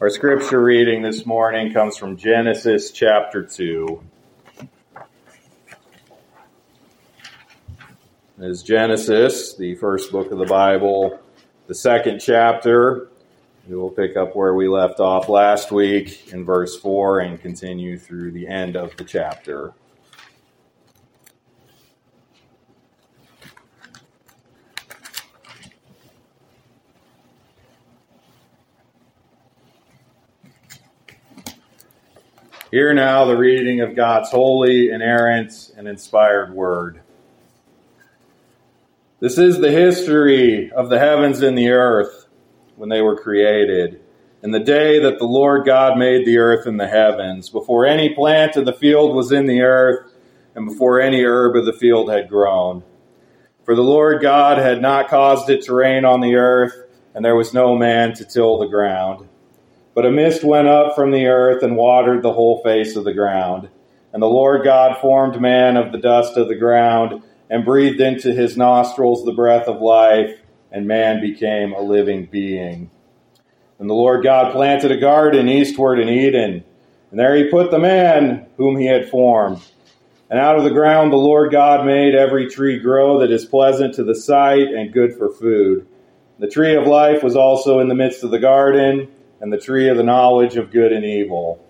Our 0.00 0.08
scripture 0.08 0.62
reading 0.62 1.02
this 1.02 1.26
morning 1.26 1.74
comes 1.74 1.98
from 1.98 2.16
Genesis 2.16 2.90
chapter 2.90 3.42
2. 3.42 4.02
Is 8.38 8.62
Genesis, 8.62 9.56
the 9.56 9.74
first 9.74 10.10
book 10.10 10.32
of 10.32 10.38
the 10.38 10.46
Bible, 10.46 11.20
the 11.66 11.74
second 11.74 12.18
chapter. 12.18 13.08
We 13.68 13.76
will 13.76 13.90
pick 13.90 14.16
up 14.16 14.34
where 14.34 14.54
we 14.54 14.68
left 14.68 15.00
off 15.00 15.28
last 15.28 15.70
week 15.70 16.32
in 16.32 16.46
verse 16.46 16.78
4 16.78 17.20
and 17.20 17.38
continue 17.38 17.98
through 17.98 18.30
the 18.30 18.48
end 18.48 18.76
of 18.76 18.96
the 18.96 19.04
chapter. 19.04 19.74
Hear 32.70 32.94
now 32.94 33.24
the 33.24 33.36
reading 33.36 33.80
of 33.80 33.96
God's 33.96 34.30
holy, 34.30 34.90
inerrant, 34.90 35.72
and 35.76 35.88
inspired 35.88 36.54
word. 36.54 37.00
This 39.18 39.38
is 39.38 39.58
the 39.58 39.72
history 39.72 40.70
of 40.70 40.88
the 40.88 41.00
heavens 41.00 41.42
and 41.42 41.58
the 41.58 41.70
earth 41.70 42.28
when 42.76 42.88
they 42.88 43.02
were 43.02 43.20
created, 43.20 44.00
in 44.44 44.52
the 44.52 44.60
day 44.60 45.00
that 45.00 45.18
the 45.18 45.26
Lord 45.26 45.66
God 45.66 45.98
made 45.98 46.24
the 46.24 46.38
earth 46.38 46.64
and 46.64 46.78
the 46.78 46.86
heavens, 46.86 47.50
before 47.50 47.86
any 47.86 48.14
plant 48.14 48.54
of 48.54 48.66
the 48.66 48.72
field 48.72 49.16
was 49.16 49.32
in 49.32 49.46
the 49.46 49.62
earth, 49.62 50.12
and 50.54 50.68
before 50.68 51.00
any 51.00 51.24
herb 51.24 51.56
of 51.56 51.66
the 51.66 51.72
field 51.72 52.08
had 52.08 52.28
grown. 52.28 52.84
For 53.64 53.74
the 53.74 53.82
Lord 53.82 54.22
God 54.22 54.58
had 54.58 54.80
not 54.80 55.08
caused 55.08 55.50
it 55.50 55.62
to 55.62 55.74
rain 55.74 56.04
on 56.04 56.20
the 56.20 56.36
earth, 56.36 56.84
and 57.16 57.24
there 57.24 57.34
was 57.34 57.52
no 57.52 57.76
man 57.76 58.14
to 58.14 58.24
till 58.24 58.58
the 58.58 58.68
ground. 58.68 59.28
But 59.94 60.06
a 60.06 60.10
mist 60.10 60.44
went 60.44 60.68
up 60.68 60.94
from 60.94 61.10
the 61.10 61.26
earth 61.26 61.62
and 61.62 61.76
watered 61.76 62.22
the 62.22 62.32
whole 62.32 62.62
face 62.62 62.96
of 62.96 63.04
the 63.04 63.14
ground. 63.14 63.68
And 64.12 64.22
the 64.22 64.26
Lord 64.26 64.64
God 64.64 64.98
formed 65.00 65.40
man 65.40 65.76
of 65.76 65.92
the 65.92 65.98
dust 65.98 66.36
of 66.36 66.48
the 66.48 66.54
ground 66.54 67.22
and 67.48 67.64
breathed 67.64 68.00
into 68.00 68.32
his 68.32 68.56
nostrils 68.56 69.24
the 69.24 69.32
breath 69.32 69.66
of 69.66 69.80
life, 69.80 70.30
and 70.70 70.86
man 70.86 71.20
became 71.20 71.72
a 71.72 71.80
living 71.80 72.26
being. 72.26 72.90
And 73.80 73.90
the 73.90 73.94
Lord 73.94 74.22
God 74.22 74.52
planted 74.52 74.92
a 74.92 75.00
garden 75.00 75.48
eastward 75.48 75.98
in 75.98 76.08
Eden, 76.08 76.64
and 77.10 77.18
there 77.18 77.34
he 77.34 77.50
put 77.50 77.72
the 77.72 77.78
man 77.78 78.46
whom 78.56 78.76
he 78.76 78.86
had 78.86 79.10
formed. 79.10 79.60
And 80.28 80.38
out 80.38 80.56
of 80.56 80.62
the 80.62 80.70
ground 80.70 81.12
the 81.12 81.16
Lord 81.16 81.50
God 81.50 81.84
made 81.84 82.14
every 82.14 82.48
tree 82.48 82.78
grow 82.78 83.18
that 83.18 83.32
is 83.32 83.44
pleasant 83.44 83.94
to 83.94 84.04
the 84.04 84.14
sight 84.14 84.68
and 84.68 84.92
good 84.92 85.16
for 85.16 85.32
food. 85.32 85.88
The 86.38 86.46
tree 86.46 86.76
of 86.76 86.86
life 86.86 87.24
was 87.24 87.34
also 87.34 87.80
in 87.80 87.88
the 87.88 87.96
midst 87.96 88.22
of 88.22 88.30
the 88.30 88.38
garden 88.38 89.08
and 89.40 89.52
the 89.52 89.58
tree 89.58 89.88
of 89.88 89.96
the 89.96 90.02
knowledge 90.02 90.56
of 90.56 90.70
good 90.70 90.92
and 90.92 91.04
evil. 91.04 91.64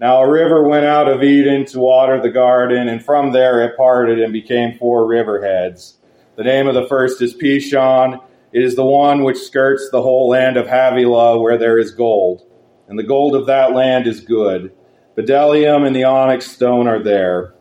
Now 0.00 0.22
a 0.22 0.30
river 0.30 0.66
went 0.66 0.84
out 0.84 1.08
of 1.08 1.22
Eden 1.22 1.64
to 1.66 1.78
water 1.78 2.20
the 2.20 2.30
garden, 2.30 2.88
and 2.88 3.04
from 3.04 3.32
there 3.32 3.62
it 3.62 3.76
parted 3.76 4.18
and 4.18 4.32
became 4.32 4.76
four 4.78 5.06
riverheads. 5.06 5.94
The 6.36 6.44
name 6.44 6.66
of 6.66 6.74
the 6.74 6.86
first 6.88 7.22
is 7.22 7.34
Pishon. 7.34 8.20
It 8.52 8.62
is 8.62 8.74
the 8.74 8.84
one 8.84 9.22
which 9.22 9.38
skirts 9.38 9.88
the 9.90 10.02
whole 10.02 10.28
land 10.28 10.56
of 10.56 10.66
Havilah, 10.66 11.40
where 11.40 11.58
there 11.58 11.78
is 11.78 11.92
gold. 11.92 12.42
And 12.88 12.98
the 12.98 13.04
gold 13.04 13.36
of 13.36 13.46
that 13.46 13.72
land 13.72 14.06
is 14.06 14.20
good. 14.20 14.72
Bdellium 15.16 15.86
and 15.86 15.94
the 15.94 16.04
onyx 16.04 16.50
stone 16.50 16.88
are 16.88 17.02
there. 17.02 17.54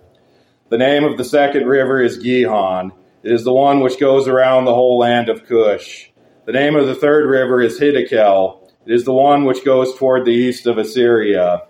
The 0.70 0.78
name 0.80 1.04
of 1.04 1.18
the 1.18 1.24
second 1.24 1.68
river 1.68 2.02
is 2.02 2.18
Gihon. 2.18 2.92
It 3.22 3.32
is 3.32 3.44
the 3.44 3.54
one 3.54 3.82
which 3.82 4.00
goes 4.00 4.28
around 4.28 4.66
the 4.66 4.74
whole 4.74 4.98
land 4.98 5.30
of 5.30 5.46
Cush. 5.46 6.10
The 6.46 6.52
name 6.52 6.76
of 6.76 6.88
the 6.88 6.96
third 6.96 7.30
river 7.30 7.62
is 7.62 7.80
Hiddekel. 7.80 8.63
It 8.86 8.94
is 8.94 9.06
the 9.06 9.14
one 9.14 9.46
which 9.46 9.64
goes 9.64 9.96
toward 9.96 10.26
the 10.26 10.32
east 10.32 10.68
of 10.68 10.78
Assyria. 10.78 11.64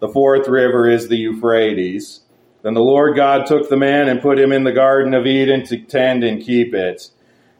The 0.00 0.08
fourth 0.08 0.48
river 0.48 0.88
is 0.88 1.08
the 1.08 1.16
Euphrates. 1.16 2.20
Then 2.62 2.72
the 2.72 2.80
Lord 2.80 3.16
God 3.16 3.44
took 3.44 3.68
the 3.68 3.76
man 3.76 4.08
and 4.08 4.22
put 4.22 4.38
him 4.38 4.50
in 4.50 4.64
the 4.64 4.72
Garden 4.72 5.12
of 5.12 5.26
Eden 5.26 5.66
to 5.66 5.76
tend 5.76 6.24
and 6.24 6.42
keep 6.42 6.72
it. 6.72 7.10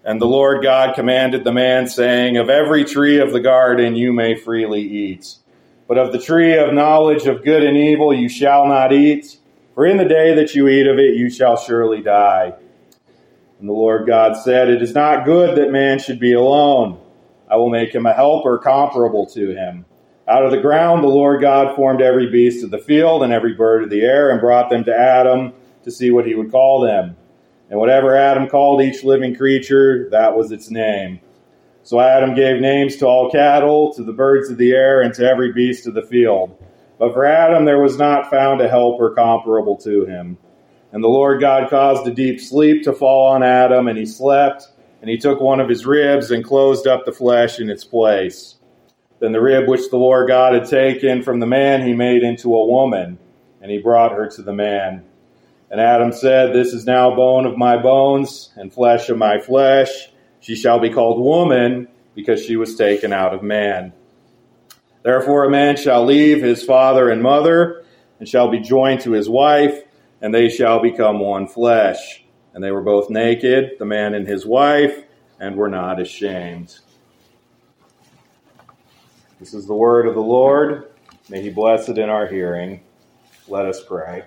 And 0.05 0.21
the 0.21 0.27
Lord 0.27 0.63
God 0.63 0.95
commanded 0.95 1.45
the 1.45 1.53
man, 1.53 1.87
saying, 1.87 2.39
Of 2.39 2.49
every 2.49 2.85
tree 2.85 3.19
of 3.19 3.33
the 3.33 3.41
garden 3.41 3.95
you 3.95 4.15
may 4.15 4.35
freely 4.37 4.81
eat. 4.81 5.37
But 5.87 5.99
of 5.99 6.13
the 6.13 6.19
tree 6.19 6.57
of 6.57 6.73
knowledge 6.73 7.27
of 7.27 7.45
good 7.45 7.63
and 7.63 7.77
evil 7.77 8.15
you 8.15 8.31
shall 8.31 8.67
not 8.67 8.95
eat, 8.95 9.39
for 9.75 9.85
in 9.85 9.99
the 9.99 10.05
day 10.07 10.35
that 10.35 10.55
you 10.55 10.69
eat 10.69 10.87
of 10.87 10.99
it 10.99 11.17
you 11.17 11.29
shall 11.29 11.59
surely 11.59 12.01
die. 12.01 12.55
And 13.61 13.69
the 13.69 13.75
Lord 13.75 14.07
God 14.07 14.39
said, 14.39 14.71
It 14.71 14.81
is 14.81 14.95
not 14.95 15.27
good 15.27 15.59
that 15.59 15.71
man 15.71 15.99
should 15.99 16.19
be 16.19 16.33
alone. 16.33 17.01
I 17.51 17.57
will 17.57 17.71
make 17.71 17.95
him 17.95 18.07
a 18.07 18.13
helper 18.13 18.59
comparable 18.59 19.27
to 19.27 19.55
him. 19.55 19.85
Out 20.27 20.45
of 20.45 20.51
the 20.51 20.61
ground 20.61 21.05
the 21.05 21.09
Lord 21.09 21.41
God 21.41 21.77
formed 21.77 22.01
every 22.01 22.31
beast 22.31 22.65
of 22.65 22.71
the 22.71 22.79
field 22.79 23.23
and 23.23 23.33
every 23.33 23.55
bird 23.55 23.85
of 23.85 23.91
the 23.91 24.03
air 24.03 24.31
and 24.31 24.41
brought 24.41 24.71
them 24.71 24.85
to 24.85 24.97
Adam 24.97 25.53
to 25.83 25.91
see 25.91 26.11
what 26.11 26.27
he 26.27 26.35
would 26.35 26.51
call 26.51 26.81
them. 26.81 27.17
And 27.71 27.79
whatever 27.79 28.17
Adam 28.17 28.49
called 28.49 28.83
each 28.83 29.05
living 29.05 29.37
creature, 29.37 30.09
that 30.11 30.37
was 30.37 30.53
its 30.53 30.71
name. 30.71 31.21
So 31.83 32.01
Adam 32.01 32.35
gave 32.35 32.61
names 32.61 32.97
to 32.97 33.07
all 33.07 33.31
cattle, 33.31 33.93
to 33.95 34.03
the 34.03 34.13
birds 34.13 34.49
of 34.49 34.57
the 34.57 34.73
air, 34.73 35.03
and 35.03 35.13
to 35.15 35.29
every 35.29 35.53
beast 35.53 35.87
of 35.87 35.93
the 35.93 36.03
field. 36.03 36.57
But 36.99 37.13
for 37.13 37.27
Adam 37.27 37.67
there 37.67 37.83
was 37.83 37.99
not 37.99 38.31
found 38.31 38.63
a 38.63 38.69
helper 38.69 39.11
comparable 39.11 39.77
to 39.79 40.07
him. 40.07 40.39
And 40.93 41.05
the 41.05 41.09
Lord 41.09 41.41
God 41.41 41.69
caused 41.69 42.07
a 42.07 42.15
deep 42.15 42.41
sleep 42.41 42.85
to 42.85 42.93
fall 42.93 43.33
on 43.33 43.43
Adam, 43.43 43.89
and 43.89 43.99
he 43.99 44.07
slept. 44.07 44.69
And 45.05 45.11
he 45.11 45.19
took 45.19 45.39
one 45.39 45.61
of 45.61 45.69
his 45.69 45.85
ribs 45.85 46.31
and 46.31 46.43
closed 46.43 46.87
up 46.87 47.05
the 47.05 47.13
flesh 47.13 47.61
in 47.61 47.69
its 47.69 47.85
place. 47.85 48.55
Then 49.21 49.33
the 49.33 49.41
rib 49.43 49.69
which 49.69 49.91
the 49.91 49.99
Lord 49.99 50.29
God 50.29 50.55
had 50.55 50.65
taken 50.67 51.23
from 51.23 51.41
the 51.41 51.47
man 51.47 51.87
he 51.87 51.93
made 51.93 52.23
into 52.23 52.55
a 52.55 52.67
woman, 52.67 53.19
and 53.61 53.71
he 53.71 53.77
brought 53.77 54.13
her 54.13 54.31
to 54.31 54.41
the 54.41 54.55
man. 54.55 55.05
And 55.71 55.79
Adam 55.79 56.11
said, 56.11 56.55
This 56.55 56.73
is 56.73 56.87
now 56.87 57.15
bone 57.15 57.45
of 57.45 57.59
my 57.59 57.77
bones 57.77 58.51
and 58.57 58.73
flesh 58.73 59.11
of 59.11 59.19
my 59.19 59.39
flesh. 59.39 59.91
She 60.41 60.57
shall 60.57 60.79
be 60.81 60.89
called 60.89 61.23
woman, 61.23 61.89
because 62.15 62.43
she 62.43 62.57
was 62.57 62.75
taken 62.75 63.13
out 63.13 63.35
of 63.35 63.43
man. 63.43 63.93
Therefore, 65.03 65.45
a 65.45 65.51
man 65.51 65.77
shall 65.77 66.07
leave 66.07 66.43
his 66.43 66.63
father 66.63 67.11
and 67.11 67.23
mother, 67.23 67.85
and 68.21 68.27
shall 68.27 68.51
be 68.51 68.61
joined 68.61 69.03
to 69.03 69.13
his 69.13 69.29
wife, 69.29 69.83
and 70.23 70.35
they 70.35 70.49
shall 70.49 70.81
become 70.81 71.21
one 71.21 71.47
flesh. 71.47 72.24
And 72.55 72.63
they 72.63 72.71
were 72.71 72.83
both 72.83 73.11
naked, 73.11 73.73
the 73.79 73.85
man 73.85 74.15
and 74.15 74.27
his 74.27 74.47
wife, 74.47 75.05
and 75.41 75.57
were 75.57 75.69
not 75.69 76.01
ashamed. 76.01 76.79
This 79.41 79.53
is 79.53 79.67
the 79.67 79.75
word 79.75 80.07
of 80.07 80.15
the 80.15 80.23
Lord. 80.23 80.91
May 81.29 81.43
he 81.43 81.51
bless 81.51 81.89
it 81.89 81.99
in 81.99 82.09
our 82.09 82.27
hearing. 82.27 82.83
Let 83.49 83.67
us 83.67 83.83
pray. 83.83 84.23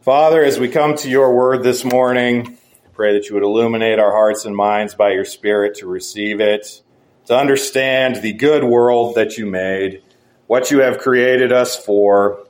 Father, 0.00 0.42
as 0.42 0.58
we 0.58 0.68
come 0.68 0.96
to 0.96 1.10
your 1.10 1.34
word 1.34 1.62
this 1.62 1.84
morning, 1.84 2.58
pray 2.94 3.12
that 3.12 3.28
you 3.28 3.34
would 3.34 3.42
illuminate 3.42 3.98
our 3.98 4.12
hearts 4.12 4.44
and 4.44 4.56
minds 4.56 4.94
by 4.94 5.10
your 5.10 5.24
Spirit 5.24 5.74
to 5.76 5.86
receive 5.86 6.40
it, 6.40 6.80
to 7.26 7.36
understand 7.36 8.16
the 8.22 8.32
good 8.32 8.64
world 8.64 9.16
that 9.16 9.36
you 9.36 9.46
made, 9.46 10.02
what 10.46 10.70
you 10.70 10.78
have 10.78 10.98
created 10.98 11.52
us 11.52 11.76
for, 11.76 12.45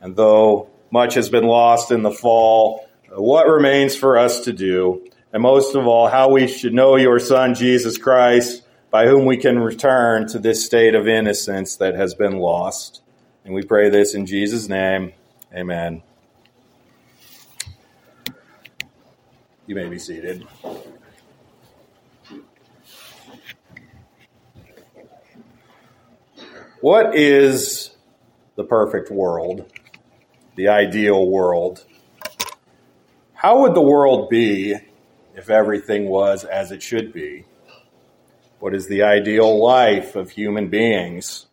and 0.00 0.16
though 0.16 0.68
much 0.90 1.14
has 1.14 1.28
been 1.28 1.44
lost 1.44 1.90
in 1.90 2.02
the 2.02 2.10
fall, 2.10 2.86
uh, 3.10 3.20
what 3.20 3.46
remains 3.46 3.94
for 3.94 4.18
us 4.18 4.40
to 4.40 4.52
do? 4.52 5.06
And 5.32 5.42
most 5.42 5.76
of 5.76 5.86
all, 5.86 6.08
how 6.08 6.30
we 6.30 6.48
should 6.48 6.74
know 6.74 6.96
your 6.96 7.18
Son, 7.18 7.54
Jesus 7.54 7.96
Christ, 7.98 8.62
by 8.90 9.06
whom 9.06 9.24
we 9.24 9.36
can 9.36 9.58
return 9.58 10.26
to 10.28 10.38
this 10.38 10.64
state 10.64 10.94
of 10.94 11.06
innocence 11.06 11.76
that 11.76 11.94
has 11.94 12.14
been 12.14 12.38
lost. 12.38 13.02
And 13.44 13.54
we 13.54 13.62
pray 13.62 13.88
this 13.88 14.14
in 14.14 14.26
Jesus' 14.26 14.68
name. 14.68 15.12
Amen. 15.54 16.02
You 19.66 19.76
may 19.76 19.88
be 19.88 19.98
seated. 20.00 20.44
What 26.80 27.14
is 27.14 27.90
the 28.56 28.64
perfect 28.64 29.10
world? 29.10 29.70
The 30.60 30.68
ideal 30.68 31.26
world. 31.26 31.86
How 33.32 33.62
would 33.62 33.74
the 33.74 33.80
world 33.80 34.28
be 34.28 34.76
if 35.34 35.48
everything 35.48 36.06
was 36.06 36.44
as 36.44 36.70
it 36.70 36.82
should 36.82 37.14
be? 37.14 37.46
What 38.58 38.74
is 38.74 38.86
the 38.86 39.04
ideal 39.04 39.58
life 39.58 40.16
of 40.16 40.32
human 40.32 40.68
beings? 40.68 41.46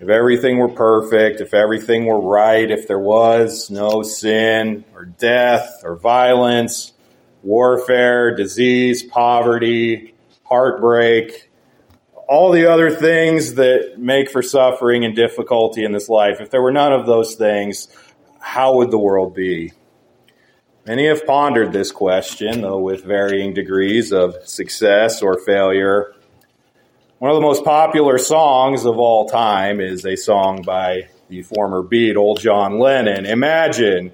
If 0.00 0.08
everything 0.08 0.56
were 0.56 0.70
perfect, 0.70 1.42
if 1.42 1.52
everything 1.52 2.06
were 2.06 2.22
right, 2.22 2.70
if 2.70 2.88
there 2.88 2.98
was 2.98 3.68
no 3.68 4.02
sin 4.02 4.86
or 4.94 5.04
death 5.04 5.82
or 5.84 5.94
violence, 5.94 6.94
warfare, 7.42 8.34
disease, 8.34 9.02
poverty, 9.02 10.14
heartbreak, 10.44 11.47
all 12.28 12.52
the 12.52 12.66
other 12.66 12.90
things 12.90 13.54
that 13.54 13.94
make 13.98 14.30
for 14.30 14.42
suffering 14.42 15.04
and 15.04 15.16
difficulty 15.16 15.84
in 15.84 15.92
this 15.92 16.08
life, 16.08 16.40
if 16.40 16.50
there 16.50 16.62
were 16.62 16.72
none 16.72 16.92
of 16.92 17.06
those 17.06 17.34
things, 17.34 17.88
how 18.38 18.76
would 18.76 18.90
the 18.90 18.98
world 18.98 19.34
be? 19.34 19.72
Many 20.86 21.06
have 21.06 21.26
pondered 21.26 21.72
this 21.72 21.90
question, 21.90 22.60
though 22.60 22.78
with 22.78 23.04
varying 23.04 23.54
degrees 23.54 24.12
of 24.12 24.36
success 24.46 25.22
or 25.22 25.38
failure. 25.38 26.14
One 27.18 27.30
of 27.30 27.34
the 27.34 27.42
most 27.42 27.64
popular 27.64 28.18
songs 28.18 28.84
of 28.84 28.98
all 28.98 29.28
time 29.28 29.80
is 29.80 30.06
a 30.06 30.16
song 30.16 30.62
by 30.62 31.08
the 31.28 31.42
former 31.42 31.82
Beatle, 31.82 32.38
John 32.38 32.78
Lennon. 32.78 33.26
Imagine. 33.26 34.12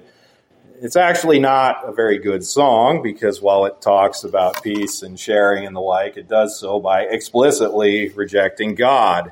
It's 0.81 0.97
actually 0.97 1.39
not 1.39 1.87
a 1.87 1.93
very 1.93 2.17
good 2.17 2.43
song 2.43 3.01
because 3.01 3.41
while 3.41 3.65
it 3.65 3.81
talks 3.81 4.25
about 4.25 4.61
peace 4.61 5.03
and 5.03 5.17
sharing 5.17 5.65
and 5.65 5.73
the 5.73 5.79
like, 5.79 6.17
it 6.17 6.27
does 6.27 6.59
so 6.59 6.81
by 6.81 7.03
explicitly 7.03 8.09
rejecting 8.09 8.75
God. 8.75 9.31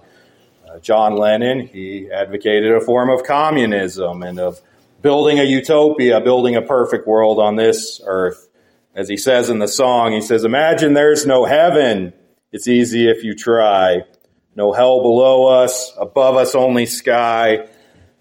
Uh, 0.65 0.79
John 0.79 1.17
Lennon, 1.17 1.59
he 1.59 2.09
advocated 2.09 2.71
a 2.71 2.79
form 2.79 3.09
of 3.09 3.23
communism 3.23 4.23
and 4.23 4.39
of 4.39 4.61
building 5.01 5.37
a 5.39 5.43
utopia, 5.43 6.21
building 6.21 6.55
a 6.55 6.61
perfect 6.61 7.07
world 7.07 7.39
on 7.39 7.57
this 7.57 7.99
earth. 8.05 8.47
As 8.95 9.09
he 9.09 9.17
says 9.17 9.49
in 9.49 9.59
the 9.59 9.67
song, 9.67 10.13
he 10.13 10.21
says, 10.21 10.45
Imagine 10.45 10.93
there's 10.93 11.25
no 11.25 11.43
heaven. 11.43 12.13
It's 12.53 12.69
easy 12.69 13.09
if 13.09 13.23
you 13.23 13.35
try. 13.35 14.03
No 14.55 14.71
hell 14.71 15.01
below 15.01 15.47
us, 15.47 15.91
above 15.97 16.37
us 16.37 16.55
only 16.55 16.85
sky. 16.85 17.67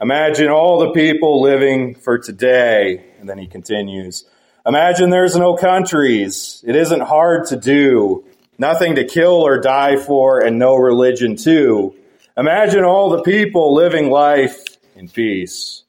Imagine 0.00 0.48
all 0.48 0.80
the 0.80 0.90
people 0.90 1.40
living 1.40 1.94
for 1.94 2.18
today. 2.18 3.12
And 3.22 3.28
then 3.28 3.38
he 3.38 3.46
continues, 3.46 4.24
Imagine 4.66 5.10
there's 5.10 5.36
no 5.36 5.54
countries. 5.54 6.64
It 6.66 6.74
isn't 6.74 7.02
hard 7.02 7.46
to 7.46 7.56
do. 7.56 8.24
Nothing 8.58 8.96
to 8.96 9.04
kill 9.04 9.46
or 9.46 9.60
die 9.60 9.94
for, 9.94 10.40
and 10.40 10.58
no 10.58 10.74
religion 10.74 11.36
too. 11.36 11.94
Imagine 12.36 12.82
all 12.82 13.10
the 13.10 13.22
people 13.22 13.74
living 13.74 14.10
life 14.10 14.64
in 14.96 15.08
peace. 15.08 15.84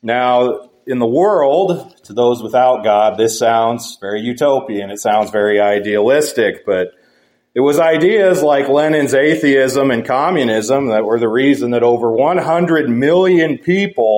Now, 0.00 0.70
in 0.86 1.00
the 1.00 1.08
world, 1.08 1.96
to 2.04 2.12
those 2.12 2.40
without 2.40 2.84
God, 2.84 3.18
this 3.18 3.36
sounds 3.36 3.98
very 4.00 4.20
utopian. 4.20 4.90
It 4.90 5.00
sounds 5.00 5.32
very 5.32 5.60
idealistic, 5.60 6.64
but 6.64 6.92
it 7.52 7.60
was 7.62 7.80
ideas 7.80 8.44
like 8.44 8.68
Lenin's 8.68 9.12
atheism 9.12 9.90
and 9.90 10.04
communism 10.04 10.86
that 10.86 11.04
were 11.04 11.18
the 11.18 11.28
reason 11.28 11.72
that 11.72 11.82
over 11.82 12.12
100 12.12 12.88
million 12.88 13.58
people 13.58 14.17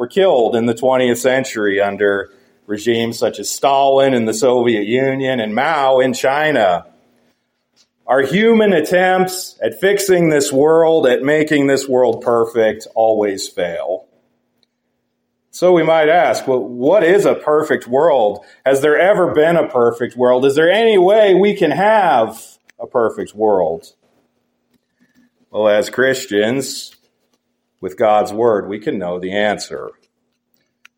were 0.00 0.06
killed 0.06 0.56
in 0.56 0.64
the 0.64 0.72
20th 0.72 1.18
century 1.18 1.78
under 1.78 2.32
regimes 2.66 3.18
such 3.18 3.38
as 3.38 3.50
Stalin 3.50 4.14
in 4.14 4.24
the 4.24 4.32
Soviet 4.32 4.86
Union 4.86 5.40
and 5.40 5.54
Mao 5.54 6.00
in 6.00 6.14
China. 6.14 6.86
Our 8.06 8.22
human 8.22 8.72
attempts 8.72 9.58
at 9.62 9.78
fixing 9.78 10.30
this 10.30 10.50
world, 10.50 11.06
at 11.06 11.22
making 11.22 11.66
this 11.66 11.86
world 11.86 12.22
perfect, 12.22 12.86
always 12.94 13.46
fail. 13.46 14.06
So 15.50 15.70
we 15.74 15.82
might 15.82 16.08
ask, 16.08 16.48
well, 16.48 16.64
what 16.64 17.04
is 17.04 17.26
a 17.26 17.34
perfect 17.34 17.86
world? 17.86 18.42
Has 18.64 18.80
there 18.80 18.98
ever 18.98 19.34
been 19.34 19.58
a 19.58 19.68
perfect 19.68 20.16
world? 20.16 20.46
Is 20.46 20.54
there 20.54 20.70
any 20.70 20.96
way 20.96 21.34
we 21.34 21.54
can 21.54 21.72
have 21.72 22.42
a 22.78 22.86
perfect 22.86 23.34
world? 23.34 23.92
Well, 25.50 25.68
as 25.68 25.90
Christians, 25.90 26.96
with 27.80 27.96
God's 27.96 28.32
Word, 28.32 28.68
we 28.68 28.78
can 28.78 28.98
know 28.98 29.18
the 29.18 29.32
answer. 29.32 29.90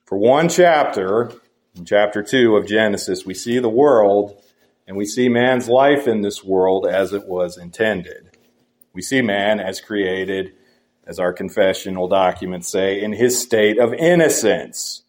For 0.05 0.19
one 0.19 0.49
chapter, 0.49 1.33
in 1.75 1.85
chapter 1.85 2.23
2 2.23 2.57
of 2.57 2.67
Genesis, 2.67 3.25
we 3.25 3.35
see 3.35 3.59
the 3.59 3.69
world 3.69 4.43
and 4.87 4.97
we 4.97 5.07
see 5.07 5.29
man's 5.29 5.69
life 5.69 6.07
in 6.07 6.23
this 6.23 6.45
world 6.45 6.87
as 6.87 7.13
it 7.13 7.27
was 7.27 7.57
intended. 7.57 8.37
We 8.93 9.01
see 9.01 9.23
man 9.23 9.61
as 9.61 9.81
created 9.81 10.55
as 11.07 11.19
our 11.19 11.33
confessional 11.33 12.09
documents 12.09 12.71
say, 12.71 13.01
in 13.01 13.13
his 13.13 13.41
state 13.41 13.79
of 13.79 13.95
innocence, 13.95 15.03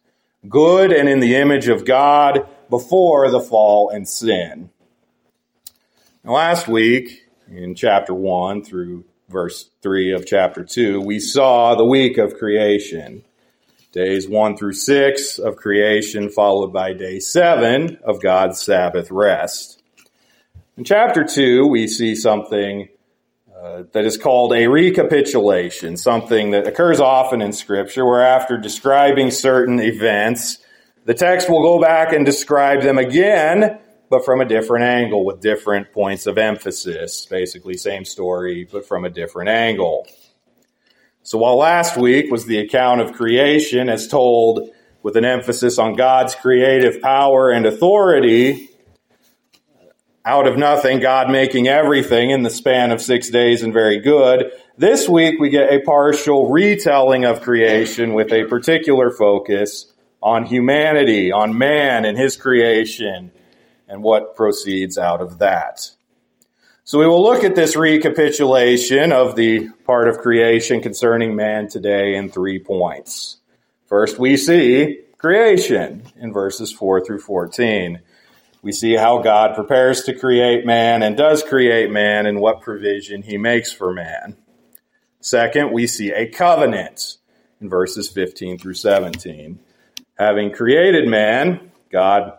good 0.48 0.92
and 0.92 1.08
in 1.08 1.20
the 1.20 1.36
image 1.36 1.68
of 1.68 1.84
God 1.84 2.48
before 2.70 3.30
the 3.30 3.40
fall 3.40 3.90
and 3.90 4.08
sin. 4.08 4.70
Now, 6.24 6.32
last 6.32 6.66
week, 6.66 7.26
in 7.48 7.74
chapter 7.74 8.14
1 8.14 8.64
through 8.64 9.04
verse 9.34 9.68
3 9.82 10.12
of 10.12 10.24
chapter 10.26 10.64
2, 10.64 11.00
we 11.00 11.18
saw 11.18 11.74
the 11.74 11.84
week 11.84 12.18
of 12.18 12.34
creation. 12.34 13.24
Days 13.90 14.28
1 14.28 14.56
through 14.56 14.74
6 14.74 15.38
of 15.40 15.56
creation, 15.56 16.30
followed 16.30 16.72
by 16.72 16.92
day 16.92 17.18
7 17.18 17.98
of 18.04 18.22
God's 18.22 18.62
Sabbath 18.62 19.10
rest. 19.10 19.82
In 20.76 20.84
chapter 20.84 21.24
2, 21.24 21.66
we 21.66 21.88
see 21.88 22.14
something 22.14 22.88
uh, 23.60 23.82
that 23.92 24.04
is 24.04 24.16
called 24.16 24.52
a 24.52 24.68
recapitulation, 24.68 25.96
something 25.96 26.52
that 26.52 26.68
occurs 26.68 27.00
often 27.00 27.42
in 27.42 27.52
Scripture, 27.52 28.06
where 28.06 28.24
after 28.24 28.56
describing 28.56 29.32
certain 29.32 29.80
events, 29.80 30.58
the 31.06 31.14
text 31.14 31.50
will 31.50 31.62
go 31.62 31.80
back 31.80 32.12
and 32.12 32.24
describe 32.24 32.82
them 32.82 32.98
again, 32.98 33.80
but 34.14 34.24
from 34.24 34.40
a 34.40 34.44
different 34.44 34.84
angle 34.84 35.24
with 35.24 35.40
different 35.40 35.90
points 35.90 36.28
of 36.28 36.38
emphasis. 36.38 37.26
Basically, 37.26 37.76
same 37.76 38.04
story, 38.04 38.62
but 38.70 38.86
from 38.86 39.04
a 39.04 39.10
different 39.10 39.48
angle. 39.48 40.06
So 41.24 41.38
while 41.38 41.56
last 41.56 41.96
week 41.96 42.30
was 42.30 42.46
the 42.46 42.58
account 42.60 43.00
of 43.00 43.14
creation 43.14 43.88
as 43.88 44.06
told 44.06 44.70
with 45.02 45.16
an 45.16 45.24
emphasis 45.24 45.80
on 45.80 45.96
God's 45.96 46.36
creative 46.36 47.02
power 47.02 47.50
and 47.50 47.66
authority, 47.66 48.68
out 50.24 50.46
of 50.46 50.56
nothing, 50.56 51.00
God 51.00 51.28
making 51.28 51.66
everything 51.66 52.30
in 52.30 52.44
the 52.44 52.50
span 52.50 52.92
of 52.92 53.02
six 53.02 53.30
days 53.30 53.64
and 53.64 53.72
very 53.72 53.98
good. 53.98 54.52
This 54.78 55.08
week 55.08 55.40
we 55.40 55.50
get 55.50 55.72
a 55.72 55.80
partial 55.80 56.52
retelling 56.52 57.24
of 57.24 57.40
creation 57.40 58.14
with 58.14 58.32
a 58.32 58.44
particular 58.44 59.10
focus 59.10 59.92
on 60.22 60.44
humanity, 60.44 61.32
on 61.32 61.58
man 61.58 62.04
and 62.04 62.16
his 62.16 62.36
creation, 62.36 63.32
and 63.94 64.02
what 64.02 64.34
proceeds 64.34 64.98
out 64.98 65.20
of 65.20 65.38
that. 65.38 65.88
So 66.82 66.98
we 66.98 67.06
will 67.06 67.22
look 67.22 67.44
at 67.44 67.54
this 67.54 67.76
recapitulation 67.76 69.12
of 69.12 69.36
the 69.36 69.68
part 69.86 70.08
of 70.08 70.18
creation 70.18 70.82
concerning 70.82 71.36
man 71.36 71.68
today 71.68 72.16
in 72.16 72.28
three 72.28 72.58
points. 72.58 73.36
First, 73.86 74.18
we 74.18 74.36
see 74.36 74.98
creation 75.16 76.02
in 76.16 76.32
verses 76.32 76.72
4 76.72 77.04
through 77.04 77.20
14. 77.20 78.00
We 78.62 78.72
see 78.72 78.96
how 78.96 79.22
God 79.22 79.54
prepares 79.54 80.02
to 80.02 80.18
create 80.18 80.66
man 80.66 81.04
and 81.04 81.16
does 81.16 81.44
create 81.44 81.92
man 81.92 82.26
and 82.26 82.40
what 82.40 82.62
provision 82.62 83.22
he 83.22 83.38
makes 83.38 83.72
for 83.72 83.92
man. 83.92 84.36
Second, 85.20 85.72
we 85.72 85.86
see 85.86 86.10
a 86.10 86.28
covenant 86.28 87.18
in 87.60 87.68
verses 87.68 88.08
15 88.08 88.58
through 88.58 88.74
17. 88.74 89.60
Having 90.18 90.52
created 90.52 91.08
man, 91.08 91.70
God 91.92 92.32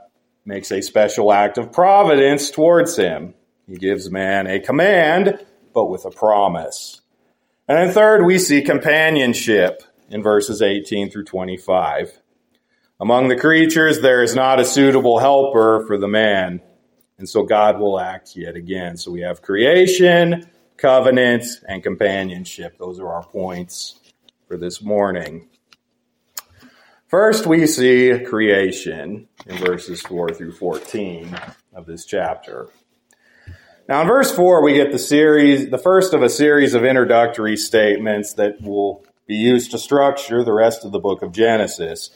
makes 0.46 0.72
a 0.72 0.82
special 0.82 1.34
act 1.34 1.58
of 1.58 1.72
providence 1.72 2.52
towards 2.52 2.96
him. 2.96 3.34
He 3.68 3.78
gives 3.78 4.12
man 4.12 4.48
a 4.48 4.60
command, 4.60 5.44
but 5.74 5.86
with 5.86 6.06
a 6.06 6.12
promise. 6.12 7.02
And 7.68 7.78
then 7.78 7.92
third, 7.92 8.24
we 8.24 8.38
see 8.38 8.62
companionship 8.62 9.82
in 10.10 10.22
verses 10.22 10.62
18 10.62 11.10
through 11.10 11.26
25. 11.26 12.22
Among 13.00 13.28
the 13.28 13.36
creatures, 13.36 14.02
there 14.02 14.22
is 14.22 14.36
not 14.36 14.60
a 14.60 14.66
suitable 14.66 15.20
helper 15.20 15.84
for 15.88 15.98
the 15.98 16.08
man. 16.08 16.62
And 17.18 17.28
so 17.28 17.44
God 17.44 17.80
will 17.80 18.00
act 18.00 18.36
yet 18.36 18.56
again. 18.56 18.98
So 18.98 19.12
we 19.12 19.22
have 19.22 19.42
creation, 19.42 20.48
covenant, 20.78 21.46
and 21.68 21.82
companionship. 21.82 22.78
Those 22.78 23.00
are 23.00 23.12
our 23.12 23.24
points 23.24 24.00
for 24.48 24.58
this 24.58 24.82
morning. 24.82 25.50
First, 27.08 27.46
we 27.46 27.68
see 27.68 28.18
creation 28.26 29.28
in 29.46 29.58
verses 29.58 30.02
4 30.02 30.30
through 30.30 30.54
14 30.54 31.38
of 31.76 31.86
this 31.86 32.04
chapter. 32.04 32.70
Now, 33.88 34.02
in 34.02 34.08
verse 34.08 34.36
4, 34.36 34.64
we 34.64 34.74
get 34.74 34.92
the 34.92 34.98
series, 34.98 35.70
the 35.70 35.78
first 35.78 36.16
of 36.16 36.24
a 36.24 36.30
series 36.30 36.74
of 36.74 36.84
introductory 36.84 37.58
statements 37.58 38.34
that 38.34 38.60
will 38.60 39.06
be 39.28 39.36
used 39.36 39.70
to 39.72 39.78
structure 39.78 40.44
the 40.44 40.52
rest 40.52 40.84
of 40.84 40.92
the 40.92 41.00
book 41.00 41.22
of 41.22 41.32
Genesis. 41.32 42.10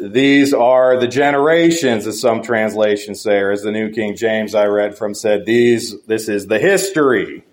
These 0.00 0.54
are 0.54 1.00
the 1.00 1.08
generations, 1.08 2.06
as 2.06 2.20
some 2.20 2.42
translations 2.42 3.20
say, 3.20 3.38
or 3.38 3.50
as 3.50 3.62
the 3.62 3.72
New 3.72 3.90
King 3.90 4.14
James 4.14 4.54
I 4.54 4.66
read 4.66 4.96
from 4.96 5.14
said, 5.14 5.46
these, 5.46 6.00
this 6.04 6.28
is 6.28 6.46
the 6.46 6.60
history. 6.60 7.44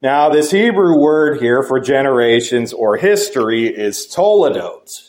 Now, 0.00 0.30
this 0.30 0.50
Hebrew 0.50 0.96
word 0.96 1.42
here 1.42 1.62
for 1.62 1.78
generations 1.78 2.72
or 2.72 2.96
history 2.96 3.66
is 3.66 4.06
toledot. 4.06 5.07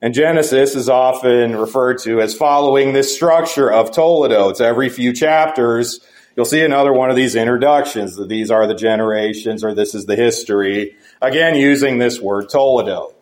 And 0.00 0.14
Genesis 0.14 0.76
is 0.76 0.88
often 0.88 1.56
referred 1.56 1.98
to 2.00 2.20
as 2.20 2.34
following 2.34 2.92
this 2.92 3.12
structure 3.12 3.70
of 3.72 3.90
toledotes. 3.90 4.60
Every 4.60 4.88
few 4.88 5.12
chapters, 5.12 5.98
you'll 6.36 6.44
see 6.44 6.62
another 6.62 6.92
one 6.92 7.10
of 7.10 7.16
these 7.16 7.34
introductions 7.34 8.14
that 8.16 8.28
these 8.28 8.48
are 8.50 8.68
the 8.68 8.76
generations 8.76 9.64
or 9.64 9.74
this 9.74 9.96
is 9.96 10.06
the 10.06 10.14
history. 10.14 10.94
Again, 11.20 11.56
using 11.56 11.98
this 11.98 12.20
word 12.20 12.48
toledot. 12.48 13.12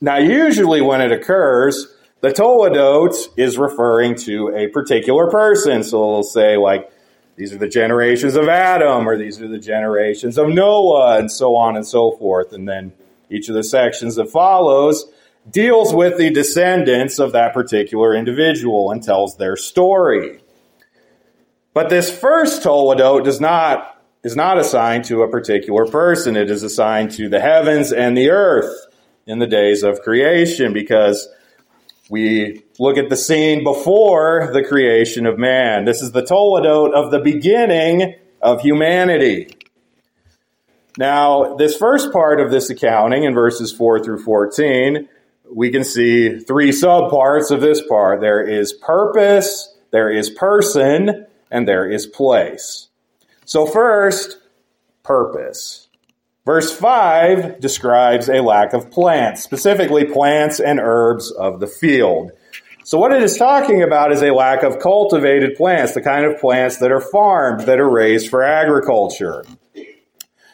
Now, 0.00 0.18
usually 0.18 0.80
when 0.80 1.00
it 1.00 1.12
occurs, 1.12 1.86
the 2.22 2.30
toledot 2.30 3.14
is 3.36 3.56
referring 3.56 4.16
to 4.16 4.52
a 4.56 4.66
particular 4.68 5.30
person. 5.30 5.84
So 5.84 5.96
it'll 5.98 6.22
say 6.24 6.56
like, 6.56 6.90
these 7.36 7.52
are 7.52 7.58
the 7.58 7.68
generations 7.68 8.34
of 8.34 8.48
Adam, 8.48 9.08
or 9.08 9.16
these 9.16 9.40
are 9.40 9.46
the 9.46 9.60
generations 9.60 10.38
of 10.38 10.48
Noah, 10.48 11.20
and 11.20 11.30
so 11.30 11.54
on 11.54 11.76
and 11.76 11.86
so 11.86 12.10
forth. 12.16 12.52
And 12.52 12.68
then 12.68 12.92
each 13.30 13.48
of 13.48 13.54
the 13.54 13.62
sections 13.62 14.16
that 14.16 14.28
follows 14.28 15.06
deals 15.50 15.94
with 15.94 16.18
the 16.18 16.30
descendants 16.30 17.18
of 17.18 17.32
that 17.32 17.54
particular 17.54 18.14
individual 18.14 18.90
and 18.90 19.02
tells 19.02 19.36
their 19.36 19.56
story. 19.56 20.40
But 21.74 21.90
this 21.90 22.16
first 22.16 22.62
Toledot 22.62 23.24
does 23.24 23.40
not 23.40 23.94
is 24.24 24.34
not 24.34 24.58
assigned 24.58 25.04
to 25.04 25.22
a 25.22 25.30
particular 25.30 25.86
person. 25.86 26.36
It 26.36 26.50
is 26.50 26.62
assigned 26.62 27.12
to 27.12 27.28
the 27.28 27.40
heavens 27.40 27.92
and 27.92 28.16
the 28.16 28.30
earth 28.30 28.74
in 29.26 29.38
the 29.38 29.46
days 29.46 29.84
of 29.84 30.00
creation 30.00 30.72
because 30.72 31.28
we 32.10 32.64
look 32.78 32.98
at 32.98 33.10
the 33.10 33.16
scene 33.16 33.62
before 33.62 34.50
the 34.52 34.64
creation 34.64 35.24
of 35.24 35.38
man. 35.38 35.84
This 35.84 36.02
is 36.02 36.12
the 36.12 36.22
Toledot 36.22 36.92
of 36.92 37.10
the 37.10 37.20
beginning 37.20 38.14
of 38.42 38.60
humanity. 38.60 39.54
Now, 40.96 41.54
this 41.56 41.76
first 41.76 42.12
part 42.12 42.40
of 42.40 42.50
this 42.50 42.70
accounting 42.70 43.22
in 43.22 43.34
verses 43.34 43.72
4 43.72 44.02
through 44.02 44.22
14, 44.24 45.08
we 45.54 45.70
can 45.70 45.84
see 45.84 46.38
three 46.38 46.70
subparts 46.70 47.50
of 47.50 47.60
this 47.60 47.82
part. 47.86 48.20
There 48.20 48.42
is 48.42 48.72
purpose, 48.72 49.74
there 49.90 50.10
is 50.10 50.30
person, 50.30 51.26
and 51.50 51.66
there 51.66 51.90
is 51.90 52.06
place. 52.06 52.88
So 53.44 53.66
first, 53.66 54.38
purpose. 55.02 55.88
Verse 56.44 56.74
5 56.74 57.60
describes 57.60 58.28
a 58.28 58.40
lack 58.40 58.72
of 58.72 58.90
plants, 58.90 59.42
specifically 59.42 60.04
plants 60.04 60.60
and 60.60 60.80
herbs 60.80 61.30
of 61.30 61.60
the 61.60 61.66
field. 61.66 62.32
So 62.84 62.98
what 62.98 63.12
it 63.12 63.22
is 63.22 63.36
talking 63.36 63.82
about 63.82 64.12
is 64.12 64.22
a 64.22 64.32
lack 64.32 64.62
of 64.62 64.78
cultivated 64.78 65.56
plants, 65.56 65.92
the 65.92 66.00
kind 66.00 66.24
of 66.24 66.40
plants 66.40 66.78
that 66.78 66.90
are 66.90 67.02
farmed, 67.02 67.62
that 67.62 67.78
are 67.78 67.90
raised 67.90 68.30
for 68.30 68.42
agriculture. 68.42 69.44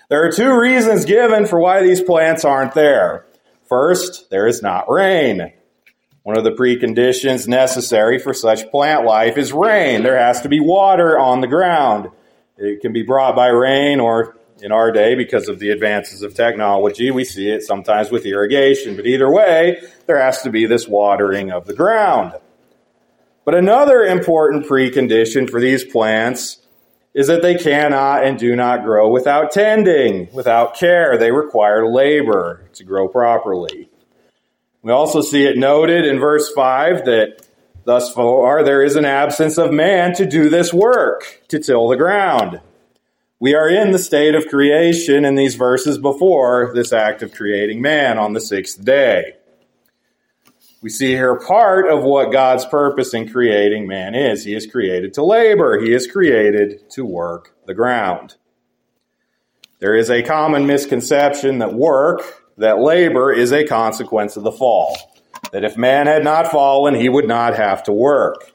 There 0.09 0.27
are 0.27 0.33
two 0.33 0.59
reasons 0.59 1.05
given 1.05 1.47
for 1.47 1.61
why 1.61 1.83
these 1.83 2.03
plants 2.03 2.45
aren't 2.45 2.75
there. 2.75 3.25
First, 3.69 4.31
there 4.31 4.47
is 4.47 4.63
not 4.63 4.91
rain. 4.91 5.53
One 6.23 6.39
of 6.39 6.45
the 6.45 6.53
preconditions 6.53 7.47
necessary 7.47 8.19
for 8.19 8.33
such 8.33 8.71
plant 8.71 9.05
life 9.05 9.37
is 9.37 9.53
rain. 9.53 10.03
There 10.03 10.19
has 10.19 10.41
to 10.43 10.49
be 10.49 10.61
water 10.61 11.19
on 11.19 11.41
the 11.41 11.47
ground. 11.47 12.11
It 12.57 12.81
can 12.81 12.93
be 12.93 13.03
brought 13.03 13.37
by 13.37 13.49
rain 13.49 14.01
or 14.01 14.37
in 14.63 14.73
our 14.73 14.93
day, 14.93 15.15
because 15.15 15.49
of 15.49 15.59
the 15.59 15.71
advances 15.71 16.23
of 16.23 16.35
technology, 16.35 17.11
we 17.11 17.25
see 17.25 17.51
it 17.51 17.63
sometimes 17.63 18.11
with 18.11 18.25
irrigation. 18.25 18.97
But 18.97 19.07
either 19.07 19.31
way, 19.31 19.83
there 20.07 20.21
has 20.21 20.43
to 20.43 20.51
be 20.51 20.67
this 20.67 20.87
watering 20.87 21.51
of 21.51 21.67
the 21.67 21.75
ground. 21.75 22.33
But 23.45 23.55
another 23.55 24.05
important 24.05 24.67
precondition 24.67 25.51
for 25.51 25.61
these 25.61 25.85
plants 25.85 26.64
is 27.15 27.29
that 27.29 27.43
they 27.43 27.55
cannot 27.55 28.25
and 28.25 28.39
do 28.39 28.57
not 28.57 28.85
grow 28.85 29.09
without 29.09 29.53
tending, 29.53 30.29
without 30.33 30.77
care. 30.77 31.17
They 31.17 31.31
require 31.31 31.89
labor 31.89 32.69
to 32.75 32.85
grow 32.85 33.09
properly. 33.09 33.89
We 34.83 34.93
also 34.93 35.23
see 35.23 35.45
it 35.45 35.57
noted 35.57 36.05
in 36.05 36.19
verse 36.19 36.51
5 36.53 37.05
that 37.05 37.45
Thus 37.85 38.13
far, 38.13 38.65
there 38.65 38.83
is 38.83 38.97
an 38.97 39.05
absence 39.05 39.59
of 39.59 39.71
man 39.71 40.15
to 40.15 40.25
do 40.25 40.49
this 40.49 40.73
work, 40.73 41.43
to 41.49 41.59
till 41.59 41.89
the 41.89 41.97
ground. 41.97 42.61
We 43.39 43.55
are 43.55 43.69
in 43.69 43.91
the 43.91 43.99
state 43.99 44.35
of 44.35 44.47
creation 44.47 45.27
in 45.27 45.35
these 45.35 45.55
verses 45.55 45.99
before 45.99 46.73
this 46.75 46.95
act 46.95 47.23
of 47.23 47.35
creating 47.35 47.83
man 47.83 48.17
on 48.19 48.33
the 48.33 48.41
sixth 48.41 48.83
day. 48.83 49.35
We 50.85 50.91
see 50.91 51.13
here 51.13 51.35
part 51.37 51.89
of 51.91 52.03
what 52.05 52.31
God's 52.31 52.67
purpose 52.67 53.15
in 53.15 53.27
creating 53.33 53.87
man 53.87 54.15
is. 54.15 54.45
He 54.45 54.55
is 54.55 54.67
created 54.67 55.15
to 55.15 55.25
labor. 55.25 55.81
He 55.81 55.95
is 55.95 56.07
created 56.07 56.91
to 56.91 57.07
work 57.07 57.57
the 57.65 57.73
ground. 57.73 58.35
There 59.79 59.97
is 59.97 60.11
a 60.11 60.23
common 60.23 60.67
misconception 60.67 61.61
that 61.61 61.73
work, 61.73 62.21
that 62.59 62.81
labor 62.81 63.33
is 63.33 63.51
a 63.51 63.67
consequence 63.67 64.37
of 64.37 64.43
the 64.43 64.53
fall 64.53 64.95
that 65.53 65.65
if 65.65 65.79
man 65.79 66.07
had 66.07 66.23
not 66.23 66.51
fallen, 66.51 66.95
he 66.95 67.09
would 67.09 67.27
not 67.27 67.57
have 67.57 67.83
to 67.85 67.93
work. 67.93 68.53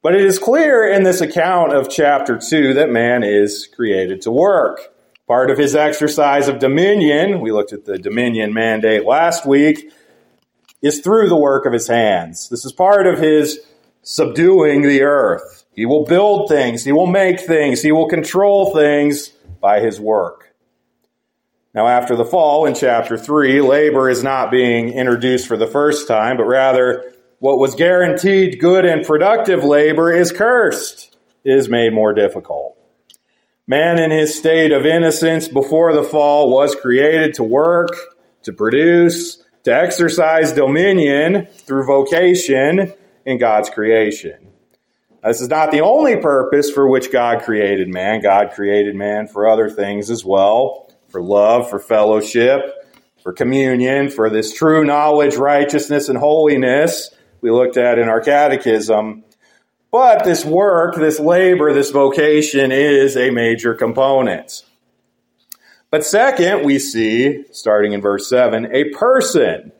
But 0.00 0.14
it 0.14 0.24
is 0.24 0.38
clear 0.38 0.86
in 0.86 1.02
this 1.02 1.20
account 1.20 1.72
of 1.72 1.90
chapter 1.90 2.38
2 2.38 2.74
that 2.74 2.90
man 2.90 3.24
is 3.24 3.66
created 3.74 4.22
to 4.22 4.30
work. 4.30 4.94
Part 5.26 5.50
of 5.50 5.58
his 5.58 5.74
exercise 5.74 6.46
of 6.46 6.60
dominion, 6.60 7.40
we 7.40 7.50
looked 7.50 7.72
at 7.72 7.84
the 7.84 7.98
dominion 7.98 8.54
mandate 8.54 9.04
last 9.04 9.44
week, 9.44 9.90
is 10.82 11.00
through 11.00 11.28
the 11.28 11.36
work 11.36 11.66
of 11.66 11.72
his 11.72 11.88
hands. 11.88 12.48
This 12.48 12.64
is 12.64 12.72
part 12.72 13.06
of 13.06 13.18
his 13.18 13.60
subduing 14.02 14.82
the 14.82 15.02
earth. 15.02 15.64
He 15.72 15.86
will 15.86 16.04
build 16.04 16.48
things, 16.48 16.84
he 16.84 16.92
will 16.92 17.06
make 17.06 17.40
things, 17.40 17.82
he 17.82 17.92
will 17.92 18.08
control 18.08 18.74
things 18.74 19.28
by 19.60 19.80
his 19.80 20.00
work. 20.00 20.54
Now, 21.74 21.86
after 21.86 22.16
the 22.16 22.24
fall 22.24 22.66
in 22.66 22.74
chapter 22.74 23.16
3, 23.16 23.60
labor 23.60 24.08
is 24.08 24.22
not 24.22 24.50
being 24.50 24.88
introduced 24.88 25.46
for 25.46 25.56
the 25.56 25.66
first 25.66 26.08
time, 26.08 26.36
but 26.36 26.46
rather 26.46 27.12
what 27.38 27.58
was 27.58 27.74
guaranteed 27.74 28.58
good 28.58 28.84
and 28.84 29.06
productive 29.06 29.62
labor 29.62 30.12
is 30.12 30.32
cursed, 30.32 31.16
is 31.44 31.68
made 31.68 31.92
more 31.92 32.12
difficult. 32.12 32.76
Man 33.66 33.98
in 33.98 34.10
his 34.10 34.36
state 34.36 34.72
of 34.72 34.86
innocence 34.86 35.46
before 35.46 35.92
the 35.92 36.02
fall 36.02 36.50
was 36.50 36.74
created 36.74 37.34
to 37.34 37.44
work, 37.44 37.90
to 38.42 38.52
produce, 38.52 39.44
to 39.68 39.74
exercise 39.74 40.52
dominion 40.52 41.44
through 41.44 41.84
vocation 41.84 42.94
in 43.26 43.36
God's 43.36 43.68
creation. 43.68 44.48
This 45.22 45.42
is 45.42 45.48
not 45.48 45.72
the 45.72 45.82
only 45.82 46.16
purpose 46.16 46.70
for 46.70 46.88
which 46.88 47.12
God 47.12 47.42
created 47.42 47.86
man. 47.92 48.22
God 48.22 48.52
created 48.52 48.96
man 48.96 49.28
for 49.28 49.46
other 49.46 49.68
things 49.68 50.10
as 50.10 50.24
well 50.24 50.90
for 51.08 51.20
love, 51.22 51.68
for 51.68 51.78
fellowship, 51.78 52.60
for 53.22 53.34
communion, 53.34 54.08
for 54.08 54.30
this 54.30 54.54
true 54.54 54.84
knowledge, 54.84 55.36
righteousness, 55.36 56.08
and 56.08 56.18
holiness 56.18 57.10
we 57.42 57.50
looked 57.50 57.76
at 57.76 57.98
in 57.98 58.08
our 58.08 58.20
catechism. 58.20 59.22
But 59.90 60.24
this 60.24 60.46
work, 60.46 60.96
this 60.96 61.20
labor, 61.20 61.74
this 61.74 61.90
vocation 61.90 62.72
is 62.72 63.18
a 63.18 63.30
major 63.30 63.74
component. 63.74 64.64
But 65.90 66.04
second, 66.04 66.64
we 66.64 66.78
see, 66.78 67.44
starting 67.50 67.92
in 67.92 68.00
verse 68.00 68.28
7, 68.28 68.68
a 68.74 68.90
person. 68.90 69.72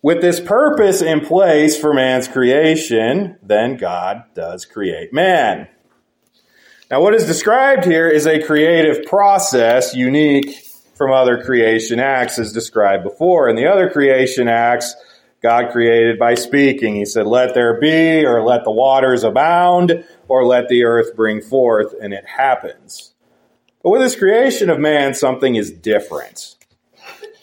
With 0.00 0.22
this 0.22 0.40
purpose 0.40 1.02
in 1.02 1.20
place 1.20 1.78
for 1.78 1.92
man's 1.92 2.26
creation, 2.26 3.36
then 3.42 3.76
God 3.76 4.24
does 4.34 4.64
create 4.64 5.12
man. 5.12 5.68
Now, 6.90 7.02
what 7.02 7.14
is 7.14 7.26
described 7.26 7.84
here 7.84 8.08
is 8.08 8.26
a 8.26 8.42
creative 8.42 9.04
process 9.04 9.94
unique 9.94 10.56
from 10.94 11.12
other 11.12 11.42
creation 11.42 12.00
acts 12.00 12.38
as 12.38 12.52
described 12.52 13.04
before. 13.04 13.50
In 13.50 13.56
the 13.56 13.66
other 13.66 13.90
creation 13.90 14.48
acts, 14.48 14.94
God 15.42 15.70
created 15.70 16.18
by 16.18 16.34
speaking. 16.34 16.96
He 16.96 17.04
said, 17.04 17.26
let 17.26 17.52
there 17.54 17.78
be, 17.78 18.24
or 18.24 18.42
let 18.42 18.64
the 18.64 18.70
waters 18.70 19.22
abound, 19.22 20.04
or 20.28 20.46
let 20.46 20.68
the 20.68 20.84
earth 20.84 21.14
bring 21.14 21.42
forth, 21.42 21.94
and 22.00 22.14
it 22.14 22.24
happens. 22.26 23.14
But 23.88 23.92
with 23.92 24.02
this 24.02 24.16
creation 24.16 24.68
of 24.68 24.78
man, 24.78 25.14
something 25.14 25.56
is 25.56 25.70
different. 25.70 26.56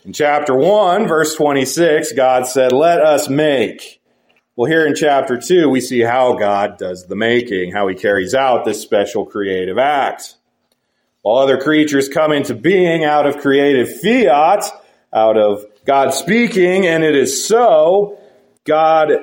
In 0.05 0.13
chapter 0.13 0.55
1, 0.55 1.07
verse 1.07 1.33
26, 1.33 2.11
God 2.11 2.45
said, 2.45 2.71
let 2.71 3.01
us 3.01 3.27
make. 3.27 3.99
Well, 4.55 4.69
here 4.69 4.85
in 4.85 4.93
chapter 4.93 5.41
2, 5.41 5.67
we 5.67 5.81
see 5.81 6.01
how 6.01 6.35
God 6.35 6.77
does 6.77 7.07
the 7.07 7.15
making, 7.15 7.71
how 7.71 7.87
he 7.87 7.95
carries 7.95 8.35
out 8.35 8.63
this 8.63 8.79
special 8.79 9.25
creative 9.25 9.79
act. 9.79 10.35
While 11.23 11.37
other 11.37 11.57
creatures 11.57 12.09
come 12.09 12.31
into 12.31 12.53
being 12.53 13.03
out 13.03 13.25
of 13.25 13.39
creative 13.39 13.99
fiat, 13.99 14.65
out 15.11 15.37
of 15.39 15.65
God 15.83 16.13
speaking, 16.13 16.85
and 16.85 17.03
it 17.03 17.15
is 17.15 17.43
so, 17.47 18.19
God 18.65 19.13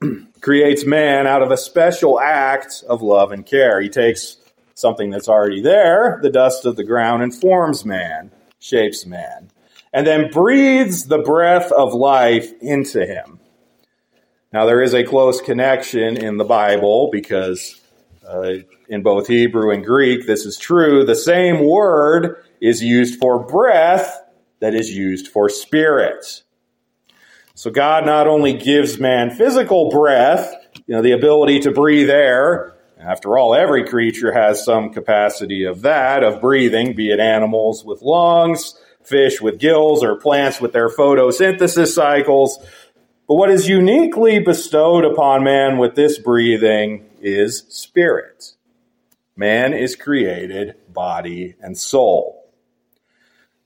creates 0.40 0.84
man 0.84 1.26
out 1.26 1.42
of 1.42 1.50
a 1.50 1.56
special 1.56 2.20
act 2.20 2.84
of 2.88 3.02
love 3.02 3.32
and 3.32 3.44
care. 3.44 3.80
He 3.80 3.88
takes 3.88 4.36
something 4.80 5.10
that's 5.10 5.28
already 5.28 5.60
there, 5.60 6.18
the 6.22 6.30
dust 6.30 6.64
of 6.64 6.76
the 6.76 6.84
ground, 6.84 7.22
and 7.22 7.34
forms 7.34 7.84
man, 7.84 8.30
shapes 8.58 9.06
man, 9.06 9.50
and 9.92 10.06
then 10.06 10.30
breathes 10.30 11.06
the 11.06 11.18
breath 11.18 11.70
of 11.72 11.94
life 11.94 12.52
into 12.60 13.04
him. 13.06 13.40
Now, 14.52 14.66
there 14.66 14.82
is 14.82 14.94
a 14.94 15.04
close 15.04 15.40
connection 15.40 16.16
in 16.16 16.36
the 16.36 16.44
Bible 16.44 17.08
because 17.12 17.80
uh, 18.26 18.54
in 18.88 19.02
both 19.02 19.28
Hebrew 19.28 19.70
and 19.70 19.84
Greek, 19.84 20.26
this 20.26 20.44
is 20.44 20.56
true. 20.56 21.04
The 21.04 21.14
same 21.14 21.64
word 21.64 22.44
is 22.60 22.82
used 22.82 23.20
for 23.20 23.44
breath 23.44 24.20
that 24.60 24.74
is 24.74 24.90
used 24.90 25.28
for 25.28 25.48
spirit. 25.48 26.42
So 27.54 27.70
God 27.70 28.06
not 28.06 28.26
only 28.26 28.54
gives 28.54 28.98
man 28.98 29.30
physical 29.30 29.90
breath, 29.90 30.54
you 30.86 30.94
know, 30.94 31.02
the 31.02 31.12
ability 31.12 31.60
to 31.60 31.70
breathe 31.70 32.10
air. 32.10 32.74
After 33.00 33.38
all, 33.38 33.54
every 33.54 33.84
creature 33.88 34.30
has 34.32 34.62
some 34.62 34.92
capacity 34.92 35.64
of 35.64 35.82
that, 35.82 36.22
of 36.22 36.40
breathing, 36.40 36.94
be 36.94 37.10
it 37.10 37.18
animals 37.18 37.82
with 37.82 38.02
lungs, 38.02 38.74
fish 39.02 39.40
with 39.40 39.58
gills, 39.58 40.04
or 40.04 40.16
plants 40.16 40.60
with 40.60 40.72
their 40.72 40.90
photosynthesis 40.90 41.94
cycles. 41.94 42.58
But 43.26 43.36
what 43.36 43.50
is 43.50 43.68
uniquely 43.68 44.40
bestowed 44.40 45.06
upon 45.06 45.44
man 45.44 45.78
with 45.78 45.94
this 45.94 46.18
breathing 46.18 47.06
is 47.22 47.64
spirit. 47.70 48.52
Man 49.34 49.72
is 49.72 49.96
created 49.96 50.74
body 50.92 51.54
and 51.60 51.78
soul. 51.78 52.50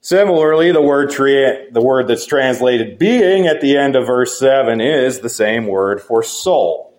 Similarly, 0.00 0.70
the 0.70 0.82
word 0.82 1.10
tree, 1.10 1.70
the 1.72 1.82
word 1.82 2.06
that's 2.06 2.26
translated 2.26 2.98
being 2.98 3.46
at 3.48 3.60
the 3.60 3.76
end 3.76 3.96
of 3.96 4.06
verse 4.06 4.38
7 4.38 4.80
is 4.80 5.20
the 5.20 5.30
same 5.30 5.66
word 5.66 6.00
for 6.00 6.22
soul. 6.22 6.93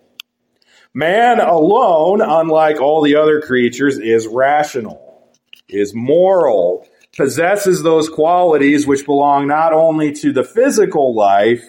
Man 0.98 1.42
alone, 1.42 2.22
unlike 2.22 2.80
all 2.80 3.02
the 3.02 3.18
other 3.18 3.42
creatures, 3.42 4.00
is 4.00 4.28
rational, 4.28 5.30
is 5.68 5.94
moral, 5.94 6.88
possesses 7.18 7.84
those 7.84 8.08
qualities 8.08 8.88
which 8.88 9.06
belong 9.06 9.46
not 9.46 9.74
only 9.74 10.14
to 10.14 10.32
the 10.32 10.46
physical 10.46 11.14
life, 11.14 11.66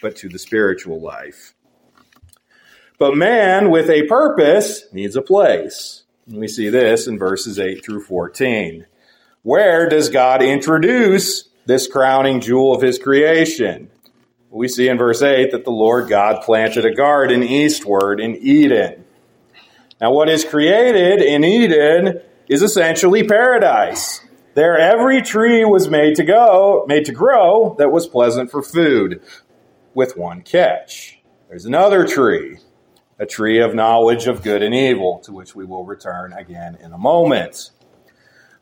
but 0.00 0.14
to 0.18 0.28
the 0.28 0.38
spiritual 0.38 1.00
life. 1.00 1.54
But 3.00 3.16
man 3.16 3.68
with 3.68 3.90
a 3.90 4.06
purpose 4.06 4.84
needs 4.92 5.16
a 5.16 5.22
place. 5.22 6.04
And 6.28 6.38
we 6.38 6.46
see 6.46 6.68
this 6.68 7.08
in 7.08 7.18
verses 7.18 7.58
8 7.58 7.84
through 7.84 8.04
14. 8.04 8.86
Where 9.42 9.88
does 9.88 10.08
God 10.08 10.40
introduce 10.40 11.48
this 11.66 11.88
crowning 11.88 12.40
jewel 12.40 12.72
of 12.72 12.82
his 12.82 13.00
creation? 13.00 13.90
We 14.52 14.68
see 14.68 14.88
in 14.88 14.98
verse 14.98 15.22
8 15.22 15.50
that 15.52 15.64
the 15.64 15.70
Lord 15.70 16.10
God 16.10 16.42
planted 16.42 16.84
a 16.84 16.94
garden 16.94 17.42
eastward 17.42 18.20
in 18.20 18.36
Eden. 18.36 19.04
Now, 19.98 20.12
what 20.12 20.28
is 20.28 20.44
created 20.44 21.22
in 21.22 21.42
Eden 21.42 22.20
is 22.48 22.60
essentially 22.60 23.26
paradise. 23.26 24.20
There, 24.54 24.76
every 24.76 25.22
tree 25.22 25.64
was 25.64 25.88
made 25.88 26.16
to 26.16 26.24
go, 26.24 26.84
made 26.86 27.06
to 27.06 27.12
grow 27.12 27.74
that 27.78 27.90
was 27.90 28.06
pleasant 28.06 28.50
for 28.50 28.62
food, 28.62 29.22
with 29.94 30.18
one 30.18 30.42
catch. 30.42 31.18
There's 31.48 31.64
another 31.64 32.06
tree, 32.06 32.58
a 33.18 33.24
tree 33.24 33.58
of 33.58 33.74
knowledge 33.74 34.26
of 34.26 34.42
good 34.42 34.62
and 34.62 34.74
evil, 34.74 35.20
to 35.20 35.32
which 35.32 35.54
we 35.54 35.64
will 35.64 35.86
return 35.86 36.34
again 36.34 36.76
in 36.78 36.92
a 36.92 36.98
moment. 36.98 37.70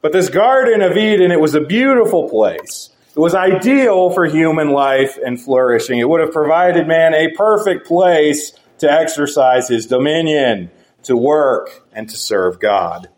But 0.02 0.12
this 0.12 0.28
Garden 0.28 0.82
of 0.82 0.96
Eden, 0.96 1.32
it 1.32 1.40
was 1.40 1.56
a 1.56 1.60
beautiful 1.60 2.28
place. 2.28 2.90
It 3.20 3.22
was 3.22 3.34
ideal 3.34 4.08
for 4.08 4.24
human 4.24 4.70
life 4.70 5.18
and 5.22 5.38
flourishing. 5.38 5.98
It 5.98 6.08
would 6.08 6.22
have 6.22 6.32
provided 6.32 6.88
man 6.88 7.12
a 7.12 7.30
perfect 7.32 7.86
place 7.86 8.52
to 8.78 8.90
exercise 8.90 9.68
his 9.68 9.84
dominion, 9.84 10.70
to 11.02 11.18
work, 11.18 11.86
and 11.92 12.08
to 12.08 12.16
serve 12.16 12.58
God. 12.58 13.10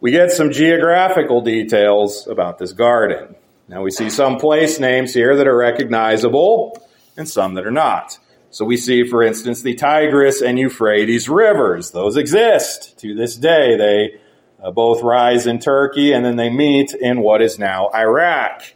We 0.00 0.10
get 0.10 0.32
some 0.32 0.50
geographical 0.50 1.42
details 1.42 2.26
about 2.26 2.58
this 2.58 2.72
garden. 2.72 3.36
Now 3.68 3.82
we 3.82 3.92
see 3.92 4.10
some 4.10 4.36
place 4.38 4.80
names 4.80 5.14
here 5.14 5.36
that 5.36 5.46
are 5.46 5.56
recognizable 5.56 6.76
and 7.16 7.28
some 7.28 7.54
that 7.54 7.64
are 7.64 7.70
not. 7.70 8.18
So 8.50 8.64
we 8.64 8.76
see, 8.76 9.04
for 9.04 9.22
instance, 9.22 9.62
the 9.62 9.74
Tigris 9.74 10.42
and 10.42 10.58
Euphrates 10.58 11.28
rivers. 11.28 11.92
Those 11.92 12.16
exist 12.16 12.98
to 12.98 13.14
this 13.14 13.36
day. 13.36 13.76
They 13.76 14.19
uh, 14.62 14.70
both 14.70 15.02
rise 15.02 15.46
in 15.46 15.58
Turkey 15.58 16.12
and 16.12 16.24
then 16.24 16.36
they 16.36 16.50
meet 16.50 16.94
in 16.94 17.20
what 17.20 17.42
is 17.42 17.58
now 17.58 17.90
Iraq. 17.94 18.74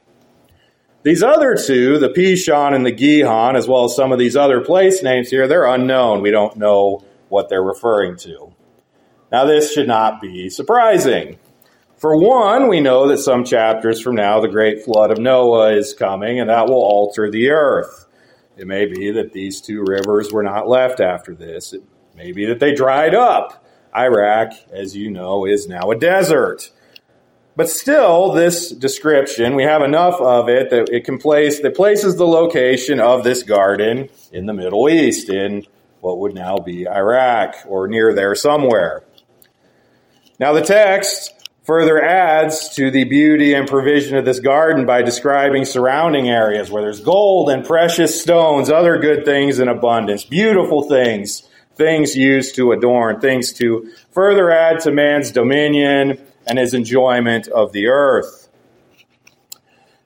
These 1.02 1.22
other 1.22 1.54
two, 1.54 1.98
the 1.98 2.08
Pishon 2.08 2.74
and 2.74 2.86
the 2.86 2.90
Gihon, 2.90 3.56
as 3.56 3.68
well 3.68 3.84
as 3.84 3.94
some 3.94 4.10
of 4.10 4.18
these 4.18 4.36
other 4.36 4.62
place 4.62 5.02
names 5.02 5.28
here, 5.28 5.46
they're 5.46 5.66
unknown. 5.66 6.22
We 6.22 6.30
don't 6.30 6.56
know 6.56 7.04
what 7.28 7.50
they're 7.50 7.62
referring 7.62 8.16
to. 8.18 8.54
Now, 9.30 9.44
this 9.44 9.72
should 9.72 9.88
not 9.88 10.22
be 10.22 10.48
surprising. 10.48 11.38
For 11.96 12.16
one, 12.16 12.68
we 12.68 12.80
know 12.80 13.08
that 13.08 13.18
some 13.18 13.44
chapters 13.44 14.00
from 14.00 14.14
now, 14.14 14.40
the 14.40 14.48
great 14.48 14.84
flood 14.84 15.10
of 15.10 15.18
Noah 15.18 15.74
is 15.74 15.92
coming, 15.92 16.40
and 16.40 16.48
that 16.48 16.68
will 16.68 16.82
alter 16.82 17.30
the 17.30 17.50
earth. 17.50 18.06
It 18.56 18.66
may 18.66 18.86
be 18.86 19.10
that 19.10 19.32
these 19.32 19.60
two 19.60 19.84
rivers 19.86 20.32
were 20.32 20.42
not 20.42 20.68
left 20.68 21.00
after 21.00 21.34
this. 21.34 21.72
It 21.72 21.82
may 22.14 22.32
be 22.32 22.46
that 22.46 22.60
they 22.60 22.74
dried 22.74 23.14
up. 23.14 23.63
Iraq, 23.96 24.52
as 24.72 24.96
you 24.96 25.10
know, 25.10 25.46
is 25.46 25.68
now 25.68 25.90
a 25.90 25.96
desert. 25.96 26.70
But 27.56 27.68
still, 27.68 28.32
this 28.32 28.70
description, 28.70 29.54
we 29.54 29.62
have 29.62 29.82
enough 29.82 30.20
of 30.20 30.48
it 30.48 30.70
that 30.70 30.88
it 30.88 31.04
can 31.04 31.18
place, 31.18 31.60
that 31.60 31.76
places 31.76 32.16
the 32.16 32.26
location 32.26 32.98
of 32.98 33.22
this 33.22 33.44
garden 33.44 34.08
in 34.32 34.46
the 34.46 34.52
Middle 34.52 34.88
East, 34.88 35.28
in 35.28 35.64
what 36.00 36.18
would 36.18 36.34
now 36.34 36.58
be 36.58 36.88
Iraq, 36.88 37.54
or 37.66 37.86
near 37.86 38.12
there 38.12 38.34
somewhere. 38.34 39.04
Now 40.40 40.52
the 40.52 40.62
text 40.62 41.32
further 41.62 42.02
adds 42.02 42.75
to 42.75 42.90
the 42.90 43.04
beauty 43.04 43.54
and 43.54 43.69
provision 43.69 44.16
of 44.16 44.25
this 44.25 44.40
garden 44.40 44.84
by 44.84 45.02
describing 45.02 45.64
surrounding 45.64 46.28
areas 46.28 46.71
where 46.71 46.82
there's 46.82 47.00
gold 47.00 47.49
and 47.49 47.64
precious 47.64 48.21
stones, 48.21 48.69
other 48.69 48.99
good 48.99 49.25
things 49.25 49.60
in 49.60 49.69
abundance, 49.69 50.25
beautiful 50.25 50.82
things 50.82 51.49
things 51.76 52.17
used 52.17 52.54
to 52.56 52.73
adorn, 52.73 53.21
things 53.21 53.52
to 53.54 53.91
further 54.10 54.50
add 54.50 54.80
to 54.80 54.93
man's 54.93 55.30
dominion 55.30 56.19
and 56.47 56.58
his 56.58 56.75
enjoyment 56.75 57.49
of 57.49 57.73
the 57.73 57.87
earth. 57.87 58.49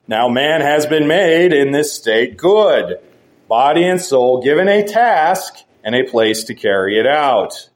Now, 0.07 0.27
man 0.27 0.61
has 0.61 0.85
been 0.85 1.07
made 1.07 1.53
in 1.53 1.71
this 1.71 1.93
state 1.93 2.35
good, 2.35 2.99
body 3.47 3.83
and 3.83 4.01
soul 4.01 4.41
given 4.41 4.67
a 4.67 4.83
task 4.83 5.53
and 5.83 5.93
a 5.93 6.03
place 6.03 6.45
to 6.45 6.55
carry 6.55 6.99
it 6.99 7.05
out. 7.05 7.69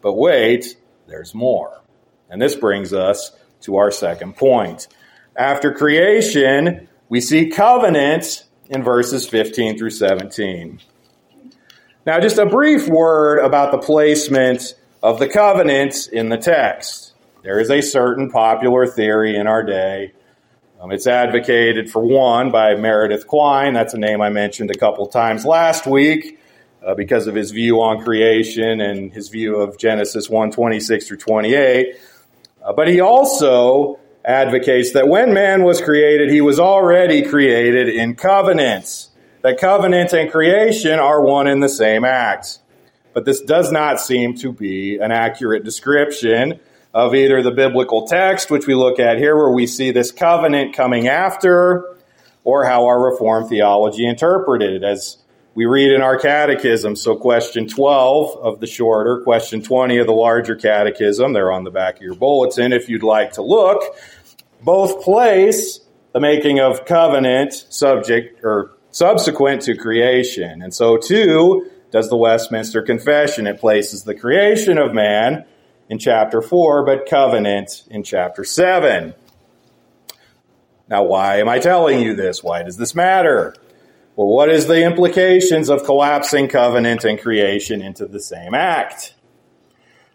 But 0.00 0.14
wait, 0.14 0.76
there's 1.06 1.34
more. 1.34 1.82
And 2.30 2.40
this 2.40 2.54
brings 2.54 2.92
us 2.92 3.32
to 3.62 3.76
our 3.76 3.90
second 3.90 4.36
point. 4.36 4.88
After 5.36 5.72
creation, 5.72 6.88
we 7.08 7.20
see 7.20 7.50
covenant 7.50 8.44
in 8.68 8.82
verses 8.82 9.28
15 9.28 9.78
through 9.78 9.90
17. 9.90 10.80
Now, 12.04 12.18
just 12.18 12.38
a 12.38 12.46
brief 12.46 12.88
word 12.88 13.38
about 13.38 13.70
the 13.70 13.78
placement 13.78 14.74
of 15.04 15.20
the 15.20 15.28
covenant 15.28 16.08
in 16.12 16.30
the 16.30 16.36
text. 16.36 17.14
There 17.44 17.60
is 17.60 17.70
a 17.70 17.80
certain 17.80 18.28
popular 18.28 18.88
theory 18.88 19.36
in 19.36 19.46
our 19.46 19.62
day. 19.62 20.12
Um, 20.80 20.90
it's 20.90 21.06
advocated, 21.06 21.88
for 21.92 22.04
one, 22.04 22.50
by 22.50 22.74
Meredith 22.74 23.28
Kline. 23.28 23.72
That's 23.72 23.94
a 23.94 23.98
name 23.98 24.20
I 24.20 24.30
mentioned 24.30 24.72
a 24.72 24.74
couple 24.74 25.06
times 25.06 25.44
last 25.44 25.86
week 25.86 26.40
uh, 26.84 26.96
because 26.96 27.28
of 27.28 27.36
his 27.36 27.52
view 27.52 27.80
on 27.80 28.02
creation 28.02 28.80
and 28.80 29.12
his 29.12 29.28
view 29.28 29.60
of 29.60 29.78
Genesis 29.78 30.28
1 30.28 30.50
26 30.50 31.06
through 31.06 31.18
28. 31.18 31.94
Uh, 32.64 32.72
but 32.72 32.88
he 32.88 33.00
also 33.00 34.00
advocates 34.24 34.92
that 34.94 35.06
when 35.06 35.32
man 35.32 35.62
was 35.62 35.80
created, 35.80 36.30
he 36.30 36.40
was 36.40 36.58
already 36.58 37.22
created 37.22 37.88
in 37.88 38.16
covenants 38.16 39.11
that 39.42 39.58
covenant 39.58 40.12
and 40.12 40.30
creation 40.30 40.98
are 40.98 41.20
one 41.20 41.46
and 41.46 41.62
the 41.62 41.68
same 41.68 42.04
act. 42.04 42.58
But 43.12 43.24
this 43.24 43.40
does 43.40 43.70
not 43.70 44.00
seem 44.00 44.36
to 44.38 44.52
be 44.52 44.98
an 44.98 45.12
accurate 45.12 45.64
description 45.64 46.60
of 46.94 47.14
either 47.14 47.42
the 47.42 47.50
biblical 47.50 48.06
text, 48.06 48.50
which 48.50 48.66
we 48.66 48.74
look 48.74 48.98
at 48.98 49.18
here, 49.18 49.36
where 49.36 49.50
we 49.50 49.66
see 49.66 49.90
this 49.90 50.10
covenant 50.10 50.74
coming 50.74 51.08
after, 51.08 51.96
or 52.44 52.64
how 52.64 52.86
our 52.86 53.00
Reformed 53.00 53.48
theology 53.48 54.06
interpreted 54.06 54.82
it, 54.82 54.84
as 54.84 55.18
we 55.54 55.66
read 55.66 55.92
in 55.92 56.00
our 56.02 56.18
catechism. 56.18 56.96
So, 56.96 57.16
question 57.16 57.68
12 57.68 58.36
of 58.38 58.60
the 58.60 58.66
shorter, 58.66 59.20
question 59.22 59.62
20 59.62 59.98
of 59.98 60.06
the 60.06 60.12
larger 60.12 60.56
catechism, 60.56 61.32
they're 61.32 61.52
on 61.52 61.64
the 61.64 61.70
back 61.70 61.96
of 61.96 62.02
your 62.02 62.14
bulletin 62.14 62.72
if 62.72 62.88
you'd 62.88 63.02
like 63.02 63.32
to 63.32 63.42
look. 63.42 63.82
Both 64.62 65.02
place 65.02 65.80
the 66.12 66.20
making 66.20 66.60
of 66.60 66.84
covenant 66.84 67.52
subject 67.52 68.40
or 68.44 68.72
subsequent 68.92 69.62
to 69.62 69.76
creation. 69.76 70.62
And 70.62 70.72
so, 70.72 70.96
too, 70.96 71.68
does 71.92 72.08
the 72.08 72.16
Westminster 72.16 72.82
Confession. 72.82 73.46
It 73.46 73.60
places 73.60 74.02
the 74.02 74.14
creation 74.14 74.78
of 74.78 74.94
man 74.94 75.44
in 75.88 75.98
chapter 75.98 76.40
4, 76.40 76.84
but 76.84 77.08
covenant 77.08 77.84
in 77.88 78.02
chapter 78.02 78.44
7. 78.44 79.14
Now, 80.88 81.04
why 81.04 81.38
am 81.38 81.48
I 81.48 81.58
telling 81.58 82.00
you 82.00 82.16
this? 82.16 82.42
Why 82.42 82.62
does 82.62 82.78
this 82.78 82.94
matter? 82.94 83.54
Well, 84.16 84.26
what 84.26 84.50
is 84.50 84.66
the 84.66 84.84
implications 84.84 85.68
of 85.68 85.84
collapsing 85.84 86.48
covenant 86.48 87.04
and 87.04 87.20
creation 87.20 87.80
into 87.82 88.06
the 88.06 88.20
same 88.20 88.54
act? 88.54 89.14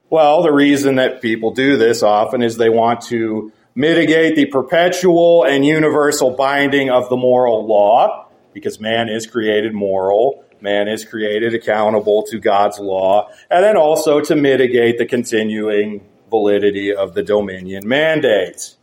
Well, 0.09 0.43
the 0.43 0.51
reason 0.51 0.95
that 0.95 1.21
people 1.21 1.51
do 1.51 1.77
this 1.77 2.03
often 2.03 2.41
is 2.41 2.57
they 2.57 2.69
want 2.69 3.01
to 3.05 3.51
mitigate 3.75 4.35
the 4.35 4.45
perpetual 4.45 5.43
and 5.43 5.65
universal 5.65 6.31
binding 6.31 6.89
of 6.89 7.09
the 7.09 7.17
moral 7.17 7.67
law 7.67 8.26
because 8.57 8.79
man 8.79 9.07
is 9.07 9.27
created 9.27 9.71
moral, 9.71 10.43
man 10.61 10.87
is 10.87 11.05
created 11.05 11.53
accountable 11.53 12.23
to 12.23 12.39
God's 12.39 12.79
law, 12.79 13.29
and 13.51 13.63
then 13.63 13.77
also 13.77 14.19
to 14.19 14.35
mitigate 14.35 14.97
the 14.97 15.05
continuing 15.05 16.01
validity 16.31 16.91
of 16.93 17.13
the 17.13 17.21
dominion 17.21 17.87
mandate. 17.87 18.75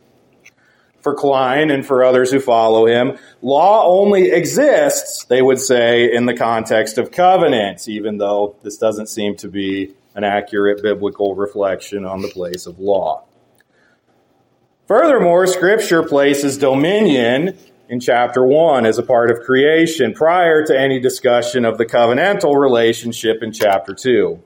For 1.01 1.13
Kline 1.13 1.69
and 1.71 1.85
for 1.85 2.05
others 2.05 2.31
who 2.31 2.39
follow 2.39 2.87
him, 2.87 3.17
law 3.41 3.85
only 3.85 4.31
exists, 4.31 5.25
they 5.25 5.41
would 5.41 5.59
say, 5.59 6.11
in 6.11 6.25
the 6.25 6.33
context 6.33 6.97
of 6.97 7.11
covenants, 7.11 7.89
even 7.89 8.17
though 8.17 8.55
this 8.63 8.77
doesn't 8.77 9.09
seem 9.09 9.35
to 9.37 9.49
be 9.49 9.93
an 10.15 10.23
accurate 10.23 10.81
biblical 10.81 11.35
reflection 11.35 12.05
on 12.05 12.21
the 12.21 12.29
place 12.29 12.65
of 12.65 12.79
law. 12.79 13.25
Furthermore, 14.87 15.45
Scripture 15.45 16.03
places 16.03 16.57
dominion 16.57 17.57
in 17.87 17.99
chapter 17.99 18.45
1 18.45 18.85
as 18.85 18.97
a 18.97 19.03
part 19.03 19.29
of 19.29 19.41
creation 19.41 20.13
prior 20.13 20.65
to 20.65 20.77
any 20.77 20.99
discussion 20.99 21.65
of 21.65 21.77
the 21.77 21.85
covenantal 21.85 22.59
relationship 22.59 23.43
in 23.43 23.51
chapter 23.51 23.93
2. 23.93 24.43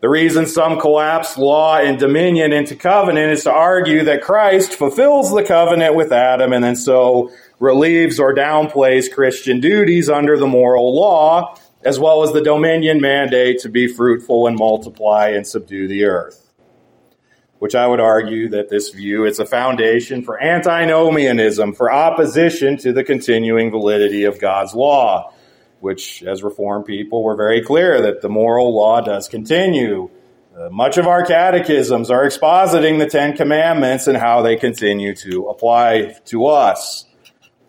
The 0.00 0.08
reason 0.08 0.46
some 0.46 0.80
collapse 0.80 1.38
law 1.38 1.78
and 1.78 1.96
dominion 1.96 2.52
into 2.52 2.74
covenant 2.74 3.30
is 3.30 3.44
to 3.44 3.52
argue 3.52 4.02
that 4.04 4.20
Christ 4.20 4.74
fulfills 4.74 5.32
the 5.32 5.44
covenant 5.44 5.94
with 5.94 6.12
Adam 6.12 6.52
and 6.52 6.64
then 6.64 6.74
so 6.74 7.30
relieves 7.60 8.18
or 8.18 8.34
downplays 8.34 9.12
Christian 9.12 9.60
duties 9.60 10.10
under 10.10 10.36
the 10.36 10.48
moral 10.48 10.92
law, 10.92 11.56
as 11.84 12.00
well 12.00 12.24
as 12.24 12.32
the 12.32 12.42
dominion 12.42 13.00
mandate 13.00 13.60
to 13.60 13.68
be 13.68 13.86
fruitful 13.86 14.48
and 14.48 14.56
multiply 14.56 15.28
and 15.28 15.46
subdue 15.46 15.86
the 15.86 16.04
earth. 16.04 16.41
Which 17.62 17.76
I 17.76 17.86
would 17.86 18.00
argue 18.00 18.48
that 18.48 18.70
this 18.70 18.90
view 18.90 19.24
is 19.24 19.38
a 19.38 19.46
foundation 19.46 20.24
for 20.24 20.42
antinomianism, 20.42 21.74
for 21.74 21.92
opposition 21.92 22.76
to 22.78 22.92
the 22.92 23.04
continuing 23.04 23.70
validity 23.70 24.24
of 24.24 24.40
God's 24.40 24.74
law 24.74 25.32
which, 25.82 26.22
as 26.22 26.44
Reformed 26.44 26.86
people, 26.86 27.24
were 27.24 27.34
very 27.34 27.60
clear 27.60 28.00
that 28.02 28.22
the 28.22 28.28
moral 28.28 28.72
law 28.74 29.00
does 29.00 29.28
continue. 29.28 30.08
Uh, 30.56 30.70
much 30.70 30.96
of 30.96 31.08
our 31.08 31.24
catechisms 31.24 32.08
are 32.08 32.24
expositing 32.24 33.00
the 33.00 33.06
Ten 33.06 33.36
Commandments 33.36 34.06
and 34.06 34.16
how 34.16 34.42
they 34.42 34.54
continue 34.54 35.12
to 35.16 35.48
apply 35.48 36.14
to 36.26 36.46
us. 36.46 37.04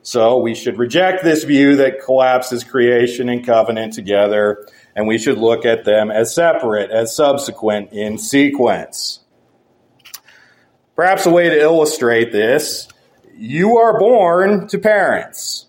So 0.03 0.37
we 0.37 0.53
should 0.53 0.77
reject 0.77 1.23
this 1.23 1.43
view 1.43 1.77
that 1.77 2.03
collapses 2.03 2.63
creation 2.63 3.29
and 3.29 3.43
covenant 3.43 3.93
together, 3.93 4.67
and 4.95 5.07
we 5.07 5.17
should 5.17 5.39
look 5.39 5.65
at 5.65 5.83
them 5.83 6.11
as 6.11 6.35
separate, 6.35 6.91
as 6.91 7.15
subsequent 7.15 7.93
in 7.93 8.19
sequence. 8.19 9.21
Perhaps 10.95 11.25
a 11.25 11.29
way 11.29 11.49
to 11.49 11.59
illustrate 11.59 12.31
this 12.31 12.87
you 13.35 13.77
are 13.77 13.99
born 13.99 14.67
to 14.67 14.77
parents 14.77 15.65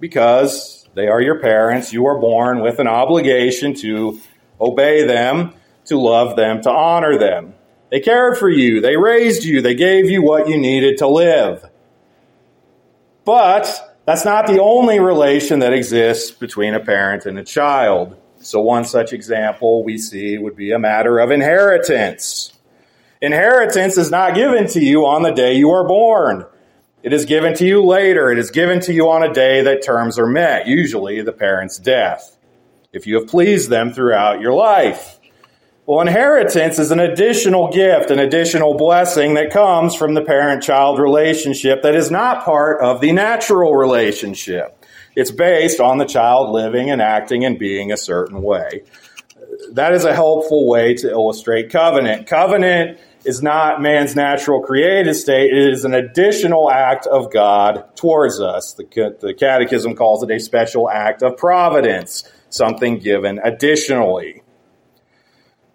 because 0.00 0.88
they 0.94 1.08
are 1.08 1.20
your 1.20 1.38
parents. 1.40 1.92
You 1.92 2.06
are 2.06 2.18
born 2.18 2.60
with 2.60 2.78
an 2.78 2.88
obligation 2.88 3.74
to 3.76 4.20
obey 4.60 5.06
them, 5.06 5.54
to 5.86 5.98
love 5.98 6.36
them, 6.36 6.62
to 6.62 6.70
honor 6.70 7.18
them. 7.18 7.54
They 7.90 8.00
cared 8.00 8.36
for 8.38 8.48
you. 8.48 8.80
They 8.80 8.96
raised 8.96 9.44
you. 9.44 9.62
They 9.62 9.74
gave 9.74 10.10
you 10.10 10.22
what 10.22 10.48
you 10.48 10.58
needed 10.58 10.98
to 10.98 11.06
live. 11.06 11.64
But 13.24 13.96
that's 14.04 14.24
not 14.24 14.46
the 14.46 14.60
only 14.60 15.00
relation 15.00 15.60
that 15.60 15.72
exists 15.72 16.30
between 16.30 16.74
a 16.74 16.80
parent 16.80 17.26
and 17.26 17.38
a 17.38 17.44
child. 17.44 18.16
So, 18.38 18.60
one 18.60 18.84
such 18.84 19.12
example 19.12 19.84
we 19.84 19.96
see 19.96 20.36
would 20.36 20.56
be 20.56 20.72
a 20.72 20.78
matter 20.78 21.18
of 21.18 21.30
inheritance. 21.30 22.52
Inheritance 23.24 23.96
is 23.96 24.10
not 24.10 24.34
given 24.34 24.66
to 24.68 24.80
you 24.80 25.06
on 25.06 25.22
the 25.22 25.30
day 25.30 25.54
you 25.54 25.70
are 25.70 25.88
born. 25.88 26.44
It 27.02 27.14
is 27.14 27.24
given 27.24 27.54
to 27.54 27.66
you 27.66 27.82
later. 27.82 28.30
It 28.30 28.38
is 28.38 28.50
given 28.50 28.80
to 28.80 28.92
you 28.92 29.08
on 29.08 29.22
a 29.22 29.32
day 29.32 29.62
that 29.62 29.82
terms 29.82 30.18
are 30.18 30.26
met, 30.26 30.66
usually 30.66 31.22
the 31.22 31.32
parent's 31.32 31.78
death, 31.78 32.36
if 32.92 33.06
you 33.06 33.18
have 33.18 33.26
pleased 33.26 33.70
them 33.70 33.94
throughout 33.94 34.42
your 34.42 34.52
life. 34.52 35.18
Well, 35.86 36.02
inheritance 36.02 36.78
is 36.78 36.90
an 36.90 37.00
additional 37.00 37.72
gift, 37.72 38.10
an 38.10 38.18
additional 38.18 38.74
blessing 38.74 39.32
that 39.34 39.50
comes 39.50 39.94
from 39.94 40.12
the 40.12 40.22
parent 40.22 40.62
child 40.62 40.98
relationship 40.98 41.80
that 41.80 41.94
is 41.94 42.10
not 42.10 42.44
part 42.44 42.82
of 42.82 43.00
the 43.00 43.12
natural 43.12 43.74
relationship. 43.74 44.84
It's 45.16 45.30
based 45.30 45.80
on 45.80 45.96
the 45.96 46.04
child 46.04 46.50
living 46.50 46.90
and 46.90 47.00
acting 47.00 47.46
and 47.46 47.58
being 47.58 47.90
a 47.90 47.96
certain 47.96 48.42
way. 48.42 48.82
That 49.72 49.94
is 49.94 50.04
a 50.04 50.14
helpful 50.14 50.68
way 50.68 50.92
to 50.96 51.10
illustrate 51.10 51.70
covenant. 51.70 52.26
Covenant 52.26 52.98
is 53.24 53.42
not 53.42 53.80
man's 53.80 54.14
natural 54.14 54.60
created 54.60 55.14
state. 55.14 55.52
It 55.52 55.72
is 55.72 55.84
an 55.84 55.94
additional 55.94 56.70
act 56.70 57.06
of 57.06 57.32
God 57.32 57.96
towards 57.96 58.40
us. 58.40 58.74
The, 58.74 59.16
the 59.20 59.34
Catechism 59.34 59.94
calls 59.94 60.22
it 60.22 60.30
a 60.30 60.38
special 60.38 60.90
act 60.90 61.22
of 61.22 61.36
providence, 61.36 62.24
something 62.50 62.98
given 62.98 63.40
additionally. 63.42 64.42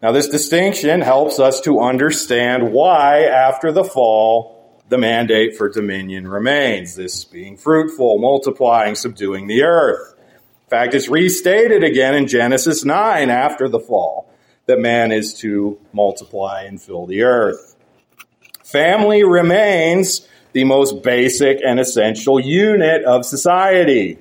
Now, 0.01 0.11
this 0.11 0.29
distinction 0.29 1.01
helps 1.01 1.39
us 1.39 1.59
to 1.61 1.81
understand 1.81 2.71
why, 2.71 3.23
after 3.23 3.71
the 3.71 3.83
fall, 3.83 4.81
the 4.87 4.97
mandate 4.97 5.57
for 5.57 5.69
dominion 5.69 6.27
remains. 6.27 6.95
This 6.95 7.25
being 7.25 7.57
fruitful, 7.57 8.17
multiplying, 8.19 8.95
subduing 8.95 9.47
the 9.47 9.63
earth. 9.63 10.15
In 10.17 10.69
fact, 10.69 10.93
it's 10.93 11.09
restated 11.09 11.83
again 11.83 12.15
in 12.15 12.27
Genesis 12.27 12.85
9 12.85 13.29
after 13.29 13.67
the 13.67 13.79
fall 13.79 14.28
that 14.69 14.79
man 14.79 15.11
is 15.11 15.33
to 15.33 15.79
multiply 15.93 16.61
and 16.61 16.79
fill 16.79 17.07
the 17.07 17.23
earth. 17.23 17.75
Family 18.63 19.23
remains 19.23 20.27
the 20.53 20.63
most 20.63 21.01
basic 21.01 21.59
and 21.65 21.79
essential 21.79 22.39
unit 22.39 23.03
of 23.03 23.25
society. 23.25 24.19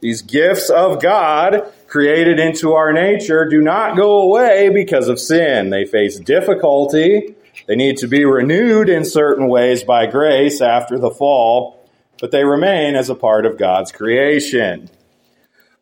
These 0.00 0.22
gifts 0.22 0.70
of 0.70 1.00
God 1.00 1.72
created 1.86 2.40
into 2.40 2.72
our 2.72 2.92
nature 2.92 3.48
do 3.48 3.60
not 3.60 3.96
go 3.96 4.22
away 4.22 4.70
because 4.70 5.06
of 5.06 5.20
sin. 5.20 5.70
They 5.70 5.84
face 5.84 6.18
difficulty. 6.18 7.36
They 7.68 7.76
need 7.76 7.98
to 7.98 8.08
be 8.08 8.24
renewed 8.24 8.88
in 8.88 9.04
certain 9.04 9.48
ways 9.48 9.84
by 9.84 10.06
grace 10.06 10.60
after 10.60 10.98
the 10.98 11.10
fall, 11.12 11.88
but 12.20 12.32
they 12.32 12.44
remain 12.44 12.96
as 12.96 13.08
a 13.08 13.14
part 13.14 13.46
of 13.46 13.56
God's 13.56 13.92
creation. 13.92 14.90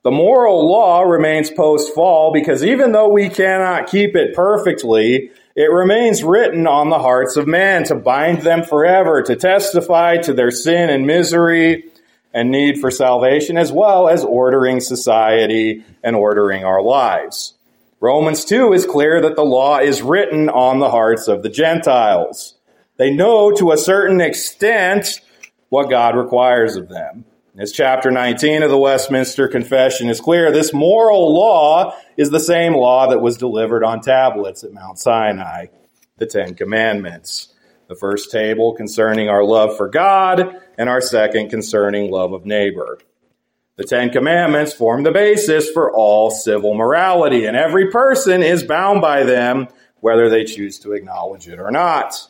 The 0.05 0.11
moral 0.13 0.71
law 0.71 1.03
remains 1.03 1.51
post 1.51 1.95
fall 1.95 2.33
because 2.33 2.65
even 2.65 2.93
though 2.93 3.09
we 3.09 3.29
cannot 3.29 3.89
keep 3.89 4.15
it 4.15 4.35
perfectly, 4.35 5.31
it 5.57 5.73
remains 5.73 6.23
written 6.23 6.69
on 6.69 6.89
the 6.89 7.01
hearts 7.01 7.37
of 7.37 7.49
man 7.49 7.83
to 7.85 7.97
bind 7.97 8.43
them 8.43 8.63
forever, 8.63 9.23
to 9.23 9.35
testify 9.35 10.19
to 10.19 10.33
their 10.33 10.53
sin 10.53 10.89
and 10.89 11.05
misery 11.05 11.85
and 12.33 12.53
need 12.53 12.79
for 12.79 12.93
salvation, 12.93 13.59
as 13.59 13.73
well 13.73 14.09
as 14.09 14.23
ordering 14.23 14.79
society 14.79 15.85
and 16.05 16.15
ordering 16.15 16.65
our 16.65 16.81
lives. 16.81 17.55
Romans 18.01 18.45
2 18.45 18.73
is 18.75 18.87
clear 18.87 19.21
that 19.21 19.35
the 19.35 19.45
law 19.45 19.79
is 19.79 20.03
written 20.03 20.49
on 20.49 20.79
the 20.79 20.91
hearts 20.91 21.27
of 21.27 21.43
the 21.43 21.49
Gentiles. 21.49 22.55
They 22.97 23.11
know 23.11 23.51
to 23.57 23.73
a 23.73 23.77
certain 23.77 24.21
extent 24.21 25.21
what 25.71 25.91
God 25.91 26.17
requires 26.17 26.77
of 26.77 26.89
them. 26.89 27.25
As 27.59 27.73
chapter 27.73 28.13
19 28.13 28.63
of 28.63 28.71
the 28.71 28.79
Westminster 28.79 29.49
Confession 29.49 30.09
is 30.09 30.21
clear, 30.21 30.53
this 30.53 30.73
moral 30.73 31.35
law 31.35 31.93
is 32.17 32.31
the 32.31 32.39
same 32.39 32.73
law 32.73 33.09
that 33.09 33.21
was 33.21 33.37
delivered 33.37 33.83
on 33.83 34.01
tablets 34.01 34.63
at 34.63 34.73
Mount 34.73 34.97
Sinai, 34.97 35.67
the 36.19 36.27
Ten 36.27 36.55
Commandments. 36.55 37.53
The 37.89 37.97
first 37.97 38.31
table 38.31 38.75
concerning 38.75 39.29
our 39.29 39.43
love 39.43 39.77
for 39.77 39.89
God, 39.89 40.55
and 40.79 40.89
our 40.89 41.01
second 41.01 41.51
concerning 41.51 42.13
love 42.13 42.33
of 42.33 42.47
neighbor. 42.47 43.01
The 43.75 43.83
Ten 43.83 44.11
Commandments 44.11 44.73
form 44.73 45.03
the 45.03 45.11
basis 45.11 45.69
for 45.69 45.93
all 45.93 46.31
civil 46.31 46.75
morality, 46.75 47.45
and 47.47 47.57
every 47.57 47.91
person 47.91 48.45
is 48.45 48.63
bound 48.63 49.01
by 49.01 49.25
them, 49.25 49.67
whether 49.99 50.31
they 50.31 50.45
choose 50.45 50.79
to 50.81 50.93
acknowledge 50.93 51.49
it 51.49 51.59
or 51.59 51.73
not. 51.73 52.28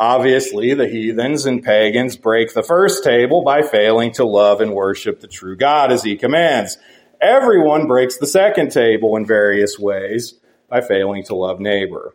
Obviously, 0.00 0.72
the 0.72 0.88
heathens 0.88 1.44
and 1.44 1.62
pagans 1.62 2.16
break 2.16 2.54
the 2.54 2.62
first 2.62 3.04
table 3.04 3.44
by 3.44 3.60
failing 3.60 4.10
to 4.12 4.24
love 4.24 4.62
and 4.62 4.72
worship 4.72 5.20
the 5.20 5.26
true 5.26 5.58
God 5.58 5.92
as 5.92 6.02
he 6.02 6.16
commands. 6.16 6.78
Everyone 7.20 7.86
breaks 7.86 8.16
the 8.16 8.26
second 8.26 8.70
table 8.70 9.14
in 9.16 9.26
various 9.26 9.78
ways 9.78 10.40
by 10.70 10.80
failing 10.80 11.22
to 11.24 11.34
love 11.34 11.60
neighbor. 11.60 12.14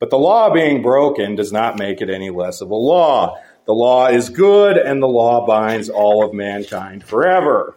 But 0.00 0.10
the 0.10 0.18
law 0.18 0.52
being 0.52 0.82
broken 0.82 1.36
does 1.36 1.52
not 1.52 1.78
make 1.78 2.00
it 2.00 2.10
any 2.10 2.30
less 2.30 2.60
of 2.60 2.70
a 2.70 2.74
law. 2.74 3.38
The 3.66 3.72
law 3.72 4.08
is 4.08 4.28
good 4.28 4.76
and 4.76 5.00
the 5.00 5.06
law 5.06 5.46
binds 5.46 5.90
all 5.90 6.24
of 6.24 6.34
mankind 6.34 7.04
forever. 7.04 7.76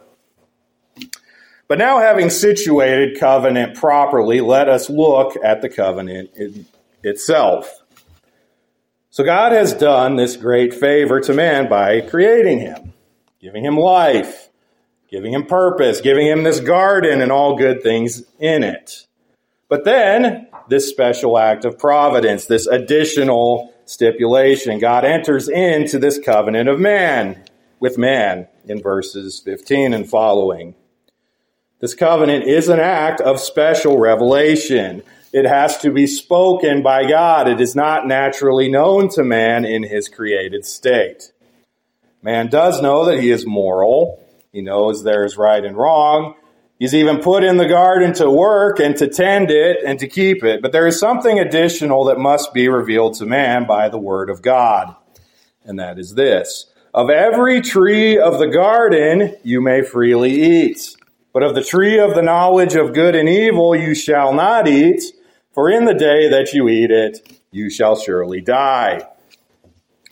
But 1.68 1.78
now, 1.78 2.00
having 2.00 2.32
situated 2.32 3.20
covenant 3.20 3.78
properly, 3.78 4.42
let 4.42 4.70
us 4.70 4.90
look 4.90 5.38
at 5.44 5.62
the 5.62 5.70
covenant 5.70 6.32
itself. 7.04 7.83
So 9.14 9.24
God 9.24 9.52
has 9.52 9.76
done 9.76 10.16
this 10.16 10.36
great 10.36 10.74
favor 10.74 11.20
to 11.20 11.36
man 11.36 11.70
by 11.70 12.02
creating 12.02 12.62
him, 12.62 12.94
giving 13.40 13.64
him 13.64 13.78
life, 13.78 14.50
giving 15.08 15.36
him 15.36 15.46
purpose, 15.46 16.02
giving 16.02 16.26
him 16.26 16.42
this 16.42 16.60
garden 16.60 17.22
and 17.22 17.32
all 17.32 17.56
good 17.56 17.84
things 17.84 18.24
in 18.40 18.64
it. 18.64 19.06
But 19.70 19.86
then, 19.86 20.48
this 20.68 20.90
special 20.90 21.38
act 21.38 21.64
of 21.64 21.78
providence, 21.78 22.48
this 22.48 22.66
additional 22.66 23.72
stipulation, 23.86 24.80
God 24.80 25.06
enters 25.06 25.48
into 25.48 26.00
this 26.00 26.18
covenant 26.18 26.68
of 26.68 26.80
man, 26.80 27.44
with 27.80 28.00
man, 28.00 28.48
in 28.66 28.82
verses 28.82 29.40
15 29.46 29.94
and 29.94 30.10
following. 30.10 30.74
This 31.82 31.94
covenant 31.94 32.46
is 32.46 32.68
an 32.68 32.80
act 32.80 33.22
of 33.22 33.40
special 33.40 34.00
revelation. 34.00 35.04
It 35.34 35.46
has 35.46 35.80
to 35.80 35.92
be 35.92 36.06
spoken 36.06 36.84
by 36.84 37.10
God. 37.10 37.48
It 37.48 37.60
is 37.60 37.76
not 37.76 38.08
naturally 38.08 38.70
known 38.70 39.10
to 39.10 39.24
man 39.24 39.66
in 39.66 39.82
his 39.82 40.08
created 40.08 40.64
state. 40.64 41.32
Man 42.22 42.50
does 42.50 42.84
know 42.84 43.06
that 43.06 43.20
he 43.20 43.32
is 43.32 43.44
moral. 43.44 44.24
He 44.52 44.62
knows 44.62 45.04
there 45.04 45.26
is 45.26 45.36
right 45.36 45.66
and 45.66 45.76
wrong. 45.76 46.36
He's 46.78 46.94
even 46.94 47.20
put 47.20 47.44
in 47.44 47.58
the 47.58 47.68
garden 47.68 48.14
to 48.14 48.30
work 48.30 48.80
and 48.80 48.96
to 48.98 49.08
tend 49.08 49.50
it 49.50 49.78
and 49.84 49.98
to 50.00 50.08
keep 50.08 50.44
it. 50.44 50.62
But 50.62 50.72
there 50.72 50.86
is 50.86 51.00
something 51.00 51.40
additional 51.40 52.06
that 52.06 52.20
must 52.20 52.54
be 52.54 52.70
revealed 52.70 53.16
to 53.16 53.26
man 53.26 53.66
by 53.66 53.90
the 53.90 53.98
word 53.98 54.30
of 54.30 54.44
God. 54.44 54.96
And 55.66 55.80
that 55.80 55.98
is 55.98 56.14
this. 56.14 56.68
Of 56.94 57.10
every 57.10 57.62
tree 57.62 58.20
of 58.20 58.38
the 58.38 58.50
garden 58.50 59.36
you 59.44 59.62
may 59.62 59.82
freely 59.82 60.32
eat. 60.32 60.96
But 61.34 61.42
of 61.42 61.56
the 61.56 61.64
tree 61.64 62.00
of 62.00 62.14
the 62.14 62.22
knowledge 62.22 62.76
of 62.76 62.94
good 62.94 63.16
and 63.16 63.28
evil 63.28 63.76
you 63.76 63.96
shall 63.96 64.32
not 64.32 64.68
eat, 64.68 65.02
For 65.54 65.70
in 65.70 65.86
the 65.86 65.94
day 65.94 66.30
that 66.30 66.54
you 66.54 66.68
eat 66.68 66.92
it, 66.92 67.42
you 67.52 67.70
shall 67.70 67.96
surely 67.96 68.42
die. 68.42 69.02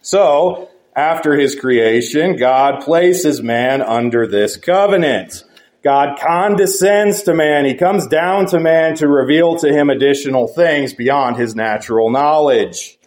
So, 0.01 0.69
after 0.95 1.33
his 1.33 1.55
creation, 1.55 2.35
God 2.35 2.83
places 2.83 3.41
man 3.41 3.81
under 3.81 4.27
this 4.27 4.57
covenant. 4.57 5.43
God 5.83 6.19
condescends 6.19 7.23
to 7.23 7.33
man. 7.33 7.65
He 7.65 7.73
comes 7.73 8.05
down 8.07 8.45
to 8.47 8.59
man 8.59 8.95
to 8.97 9.07
reveal 9.07 9.57
to 9.57 9.73
him 9.73 9.89
additional 9.89 10.47
things 10.47 10.93
beyond 10.93 11.37
his 11.37 11.55
natural 11.55 12.11
knowledge. 12.11 12.99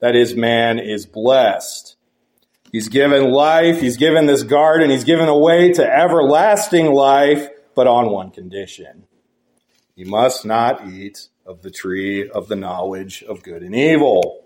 That 0.00 0.14
is, 0.14 0.36
man 0.36 0.78
is 0.78 1.06
blessed. 1.06 1.96
He's 2.70 2.88
given 2.88 3.32
life. 3.32 3.80
He's 3.80 3.96
given 3.96 4.26
this 4.26 4.44
garden. 4.44 4.90
He's 4.90 5.04
given 5.04 5.28
a 5.28 5.36
way 5.36 5.72
to 5.72 5.84
everlasting 5.84 6.92
life, 6.92 7.48
but 7.74 7.88
on 7.88 8.10
one 8.10 8.30
condition. 8.30 9.04
He 9.96 10.04
must 10.04 10.44
not 10.44 10.86
eat 10.88 11.28
of 11.48 11.62
the 11.62 11.70
tree 11.70 12.28
of 12.28 12.46
the 12.46 12.56
knowledge 12.56 13.24
of 13.24 13.42
good 13.42 13.62
and 13.62 13.74
evil. 13.74 14.44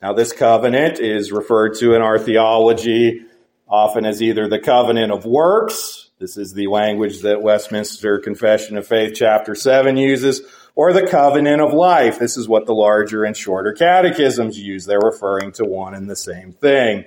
Now, 0.00 0.12
this 0.12 0.32
covenant 0.32 1.00
is 1.00 1.32
referred 1.32 1.74
to 1.78 1.94
in 1.94 2.02
our 2.02 2.18
theology 2.18 3.24
often 3.66 4.04
as 4.04 4.22
either 4.22 4.48
the 4.48 4.58
covenant 4.58 5.10
of 5.10 5.24
works. 5.24 6.10
This 6.18 6.36
is 6.36 6.52
the 6.52 6.66
language 6.66 7.22
that 7.22 7.42
Westminster 7.42 8.18
Confession 8.18 8.76
of 8.76 8.86
Faith, 8.86 9.14
chapter 9.16 9.54
7 9.54 9.96
uses, 9.96 10.42
or 10.74 10.92
the 10.92 11.06
covenant 11.06 11.62
of 11.62 11.72
life. 11.72 12.18
This 12.18 12.36
is 12.36 12.46
what 12.46 12.66
the 12.66 12.74
larger 12.74 13.24
and 13.24 13.36
shorter 13.36 13.72
catechisms 13.72 14.58
use. 14.58 14.84
They're 14.84 15.00
referring 15.00 15.52
to 15.52 15.64
one 15.64 15.94
and 15.94 16.08
the 16.08 16.16
same 16.16 16.52
thing. 16.52 17.06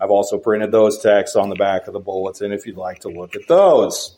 I've 0.00 0.10
also 0.10 0.38
printed 0.38 0.70
those 0.70 0.98
texts 0.98 1.36
on 1.36 1.48
the 1.48 1.56
back 1.56 1.88
of 1.88 1.92
the 1.92 2.00
bulletin 2.00 2.52
if 2.52 2.66
you'd 2.66 2.76
like 2.76 3.00
to 3.00 3.08
look 3.08 3.34
at 3.34 3.48
those. 3.48 4.16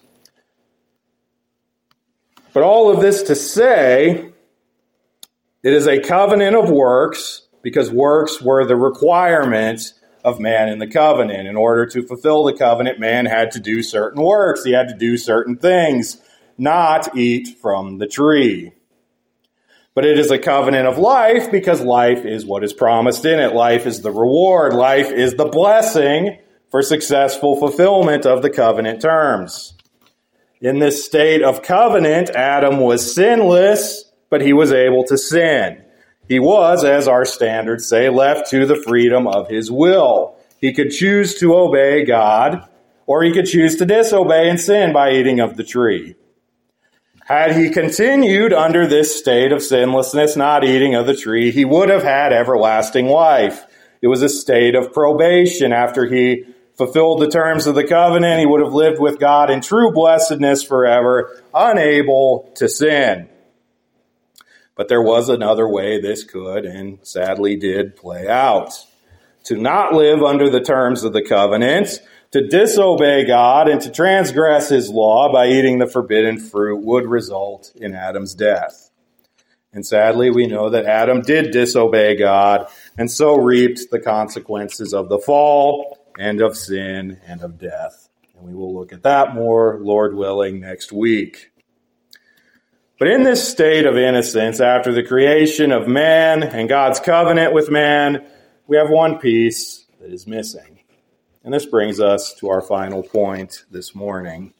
But 2.56 2.62
all 2.62 2.90
of 2.90 3.02
this 3.02 3.24
to 3.24 3.34
say, 3.34 4.32
it 5.62 5.72
is 5.74 5.86
a 5.86 6.00
covenant 6.00 6.56
of 6.56 6.70
works 6.70 7.46
because 7.60 7.90
works 7.90 8.40
were 8.40 8.64
the 8.64 8.76
requirements 8.76 9.92
of 10.24 10.40
man 10.40 10.70
in 10.70 10.78
the 10.78 10.86
covenant. 10.86 11.46
In 11.48 11.54
order 11.54 11.84
to 11.84 12.00
fulfill 12.06 12.44
the 12.44 12.54
covenant, 12.54 12.98
man 12.98 13.26
had 13.26 13.50
to 13.50 13.60
do 13.60 13.82
certain 13.82 14.22
works. 14.22 14.64
He 14.64 14.72
had 14.72 14.88
to 14.88 14.96
do 14.96 15.18
certain 15.18 15.58
things, 15.58 16.16
not 16.56 17.14
eat 17.14 17.58
from 17.60 17.98
the 17.98 18.06
tree. 18.06 18.72
But 19.94 20.06
it 20.06 20.18
is 20.18 20.30
a 20.30 20.38
covenant 20.38 20.88
of 20.88 20.96
life 20.96 21.50
because 21.50 21.82
life 21.82 22.24
is 22.24 22.46
what 22.46 22.64
is 22.64 22.72
promised 22.72 23.26
in 23.26 23.38
it. 23.38 23.52
Life 23.52 23.84
is 23.84 24.00
the 24.00 24.10
reward. 24.10 24.72
Life 24.72 25.10
is 25.10 25.34
the 25.34 25.44
blessing 25.44 26.38
for 26.70 26.80
successful 26.80 27.56
fulfillment 27.56 28.24
of 28.24 28.40
the 28.40 28.48
covenant 28.48 29.02
terms. 29.02 29.75
In 30.66 30.80
this 30.80 31.04
state 31.04 31.42
of 31.42 31.62
covenant, 31.62 32.30
Adam 32.30 32.80
was 32.80 33.14
sinless, 33.14 34.10
but 34.28 34.40
he 34.40 34.52
was 34.52 34.72
able 34.72 35.04
to 35.04 35.16
sin. 35.16 35.80
He 36.28 36.40
was, 36.40 36.82
as 36.82 37.06
our 37.06 37.24
standards 37.24 37.86
say, 37.86 38.08
left 38.08 38.50
to 38.50 38.66
the 38.66 38.74
freedom 38.74 39.28
of 39.28 39.46
his 39.46 39.70
will. 39.70 40.34
He 40.60 40.72
could 40.72 40.90
choose 40.90 41.38
to 41.38 41.54
obey 41.54 42.04
God, 42.04 42.68
or 43.06 43.22
he 43.22 43.32
could 43.32 43.46
choose 43.46 43.76
to 43.76 43.86
disobey 43.86 44.50
and 44.50 44.58
sin 44.58 44.92
by 44.92 45.12
eating 45.12 45.38
of 45.38 45.56
the 45.56 45.62
tree. 45.62 46.16
Had 47.24 47.54
he 47.54 47.70
continued 47.70 48.52
under 48.52 48.88
this 48.88 49.16
state 49.16 49.52
of 49.52 49.62
sinlessness, 49.62 50.36
not 50.36 50.64
eating 50.64 50.96
of 50.96 51.06
the 51.06 51.16
tree, 51.16 51.52
he 51.52 51.64
would 51.64 51.90
have 51.90 52.02
had 52.02 52.32
everlasting 52.32 53.06
life. 53.06 53.64
It 54.02 54.08
was 54.08 54.22
a 54.22 54.28
state 54.28 54.74
of 54.74 54.92
probation 54.92 55.72
after 55.72 56.06
he 56.06 56.55
fulfilled 56.76 57.20
the 57.20 57.28
terms 57.28 57.66
of 57.66 57.74
the 57.74 57.86
covenant, 57.86 58.40
he 58.40 58.46
would 58.46 58.60
have 58.60 58.72
lived 58.72 59.00
with 59.00 59.18
God 59.18 59.50
in 59.50 59.60
true 59.60 59.92
blessedness 59.92 60.62
forever, 60.62 61.42
unable 61.54 62.52
to 62.56 62.68
sin. 62.68 63.28
But 64.74 64.88
there 64.88 65.02
was 65.02 65.28
another 65.28 65.66
way 65.66 66.00
this 66.00 66.22
could 66.22 66.66
and 66.66 66.98
sadly 67.02 67.56
did 67.56 67.96
play 67.96 68.28
out. 68.28 68.72
To 69.44 69.56
not 69.56 69.94
live 69.94 70.22
under 70.22 70.50
the 70.50 70.60
terms 70.60 71.02
of 71.02 71.12
the 71.12 71.22
covenant, 71.22 72.00
to 72.32 72.46
disobey 72.46 73.24
God 73.24 73.68
and 73.68 73.80
to 73.80 73.90
transgress 73.90 74.68
his 74.68 74.90
law 74.90 75.32
by 75.32 75.46
eating 75.46 75.78
the 75.78 75.86
forbidden 75.86 76.38
fruit 76.38 76.84
would 76.84 77.06
result 77.06 77.72
in 77.76 77.94
Adam's 77.94 78.34
death. 78.34 78.90
And 79.72 79.86
sadly, 79.86 80.30
we 80.30 80.46
know 80.46 80.70
that 80.70 80.86
Adam 80.86 81.22
did 81.22 81.52
disobey 81.52 82.16
God 82.16 82.66
and 82.98 83.10
so 83.10 83.36
reaped 83.36 83.90
the 83.90 84.00
consequences 84.00 84.92
of 84.92 85.08
the 85.08 85.18
fall 85.18 85.98
and 86.18 86.40
of 86.40 86.56
sin 86.56 87.20
and 87.26 87.42
of 87.42 87.58
death. 87.58 88.08
And 88.34 88.46
we 88.46 88.54
will 88.54 88.74
look 88.74 88.92
at 88.92 89.02
that 89.02 89.34
more, 89.34 89.78
Lord 89.80 90.14
willing, 90.14 90.60
next 90.60 90.92
week. 90.92 91.50
But 92.98 93.08
in 93.08 93.24
this 93.24 93.46
state 93.46 93.84
of 93.84 93.96
innocence, 93.96 94.60
after 94.60 94.92
the 94.92 95.02
creation 95.02 95.70
of 95.70 95.86
man 95.86 96.42
and 96.42 96.68
God's 96.68 96.98
covenant 96.98 97.52
with 97.52 97.70
man, 97.70 98.26
we 98.66 98.76
have 98.78 98.88
one 98.88 99.18
piece 99.18 99.84
that 100.00 100.10
is 100.10 100.26
missing. 100.26 100.80
And 101.44 101.52
this 101.52 101.66
brings 101.66 102.00
us 102.00 102.34
to 102.34 102.48
our 102.48 102.62
final 102.62 103.02
point 103.02 103.64
this 103.70 103.94
morning. 103.94 104.54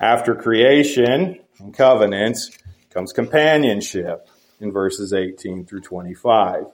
After 0.00 0.34
creation 0.34 1.40
and 1.58 1.74
covenant 1.74 2.38
comes 2.90 3.12
companionship 3.12 4.28
in 4.60 4.72
verses 4.72 5.12
18 5.12 5.66
through 5.66 5.80
25. 5.80 6.66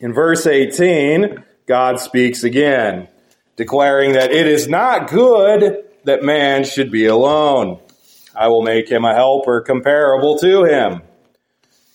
In 0.00 0.12
verse 0.12 0.46
18, 0.46 1.42
God 1.66 1.98
speaks 1.98 2.44
again, 2.44 3.08
declaring 3.56 4.12
that 4.12 4.30
it 4.30 4.46
is 4.46 4.68
not 4.68 5.10
good 5.10 5.84
that 6.04 6.22
man 6.22 6.62
should 6.62 6.92
be 6.92 7.06
alone. 7.06 7.80
I 8.34 8.46
will 8.46 8.62
make 8.62 8.88
him 8.88 9.04
a 9.04 9.14
helper 9.14 9.60
comparable 9.60 10.38
to 10.38 10.62
him. 10.62 11.02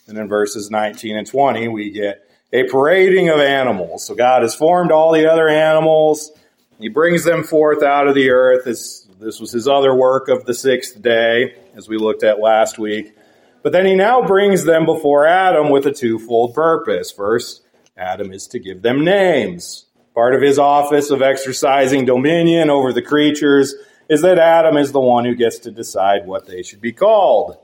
And 0.08 0.18
in 0.18 0.28
verses 0.28 0.70
19 0.70 1.16
and 1.16 1.26
20, 1.26 1.70
we 1.70 1.92
get 1.92 2.30
a 2.52 2.66
parading 2.66 3.30
of 3.30 3.40
animals. 3.40 4.06
So 4.06 4.16
God 4.16 4.42
has 4.42 4.54
formed 4.54 4.92
all 4.92 5.14
the 5.14 5.32
other 5.32 5.48
animals. 5.48 6.32
He 6.80 6.90
brings 6.90 7.24
them 7.24 7.44
forth 7.44 7.82
out 7.82 8.08
of 8.10 8.16
the 8.16 8.32
earth. 8.32 8.66
This, 8.66 9.08
this 9.22 9.40
was 9.40 9.54
his 9.54 9.68
other 9.68 9.96
work 9.96 10.28
of 10.28 10.46
the 10.46 10.54
sixth 10.54 11.02
day, 11.02 11.56
as 11.74 11.88
we 11.88 11.98
looked 11.98 12.24
at 12.24 12.42
last 12.42 12.78
week. 12.78 13.16
But 13.62 13.72
then 13.72 13.86
he 13.86 13.96
now 13.96 14.22
brings 14.22 14.66
them 14.66 14.86
before 14.86 15.26
Adam 15.26 15.70
with 15.70 15.86
a 15.86 15.94
twofold 15.94 16.54
purpose. 16.54 17.10
First, 17.10 17.63
Adam 17.98 18.32
is 18.32 18.48
to 18.48 18.60
give 18.60 18.82
them 18.82 19.06
names. 19.06 19.86
Part 20.16 20.34
of 20.36 20.42
his 20.42 20.60
office 20.60 21.10
of 21.10 21.22
exercising 21.22 22.06
dominion 22.06 22.70
over 22.70 22.92
the 22.92 23.02
creatures 23.02 23.76
is 24.10 24.22
that 24.22 24.40
Adam 24.40 24.78
is 24.78 24.92
the 24.92 25.00
one 25.00 25.26
who 25.26 25.36
gets 25.36 25.60
to 25.60 25.72
decide 25.72 26.26
what 26.26 26.46
they 26.46 26.64
should 26.64 26.82
be 26.82 26.92
called. 26.92 27.58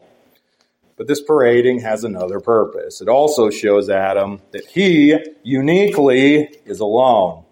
But 0.97 1.07
this 1.07 1.21
parading 1.21 1.79
has 1.79 2.03
another 2.03 2.39
purpose. 2.39 3.01
It 3.01 3.07
also 3.07 3.49
shows 3.49 3.89
Adam 3.89 4.41
that 4.51 4.65
he 4.65 5.17
uniquely 5.43 6.49
is 6.65 6.79
alone. 6.79 7.45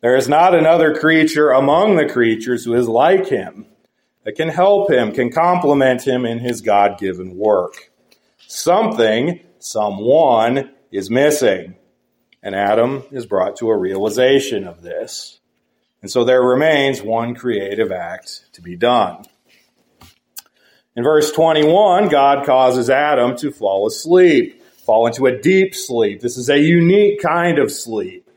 There 0.00 0.16
is 0.16 0.28
not 0.28 0.54
another 0.54 0.94
creature 0.94 1.50
among 1.50 1.96
the 1.96 2.08
creatures 2.08 2.64
who 2.64 2.74
is 2.74 2.88
like 2.88 3.28
him, 3.28 3.66
that 4.24 4.36
can 4.36 4.48
help 4.48 4.90
him, 4.90 5.12
can 5.12 5.30
complement 5.30 6.06
him 6.06 6.24
in 6.24 6.38
his 6.38 6.60
God 6.60 6.98
given 6.98 7.36
work. 7.36 7.90
Something, 8.46 9.40
someone, 9.58 10.70
is 10.90 11.10
missing. 11.10 11.76
And 12.42 12.54
Adam 12.54 13.04
is 13.12 13.26
brought 13.26 13.56
to 13.56 13.70
a 13.70 13.76
realization 13.76 14.66
of 14.66 14.82
this. 14.82 15.40
And 16.00 16.10
so 16.10 16.24
there 16.24 16.42
remains 16.42 17.00
one 17.00 17.34
creative 17.34 17.92
act 17.92 18.52
to 18.54 18.60
be 18.60 18.76
done. 18.76 19.24
In 20.96 21.04
verse 21.04 21.30
21, 21.32 22.08
God 22.08 22.44
causes 22.44 22.90
Adam 22.90 23.36
to 23.38 23.52
fall 23.52 23.86
asleep, 23.86 24.62
fall 24.84 25.06
into 25.06 25.26
a 25.26 25.40
deep 25.40 25.74
sleep. 25.74 26.20
This 26.20 26.36
is 26.36 26.50
a 26.50 26.58
unique 26.58 27.22
kind 27.22 27.58
of 27.58 27.70
sleep. 27.70 28.28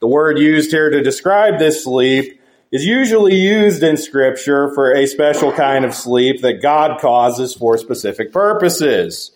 The 0.00 0.06
word 0.06 0.38
used 0.38 0.70
here 0.70 0.90
to 0.90 1.02
describe 1.02 1.58
this 1.58 1.82
sleep 1.82 2.40
is 2.70 2.86
usually 2.86 3.34
used 3.34 3.82
in 3.82 3.96
scripture 3.96 4.72
for 4.74 4.92
a 4.92 5.06
special 5.06 5.52
kind 5.52 5.84
of 5.84 5.94
sleep 5.94 6.42
that 6.42 6.62
God 6.62 7.00
causes 7.00 7.54
for 7.54 7.76
specific 7.76 8.32
purposes. 8.32 9.32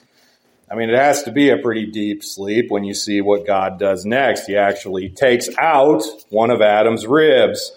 I 0.73 0.75
mean, 0.75 0.89
it 0.89 0.97
has 0.97 1.25
to 1.25 1.33
be 1.33 1.51
a 1.51 1.59
pretty 1.59 1.85
deep 1.85 2.25
sleep 2.25 2.71
when 2.71 2.83
you 2.83 2.95
see 2.95 3.21
what 3.21 3.47
God 3.47 3.79
does 3.79 4.07
next. 4.07 4.47
He 4.47 4.57
actually 4.57 5.11
takes 5.11 5.51
out 5.59 6.03
one 6.31 6.51
of 6.51 6.63
Adam's 6.63 7.07
ribs. 7.07 7.73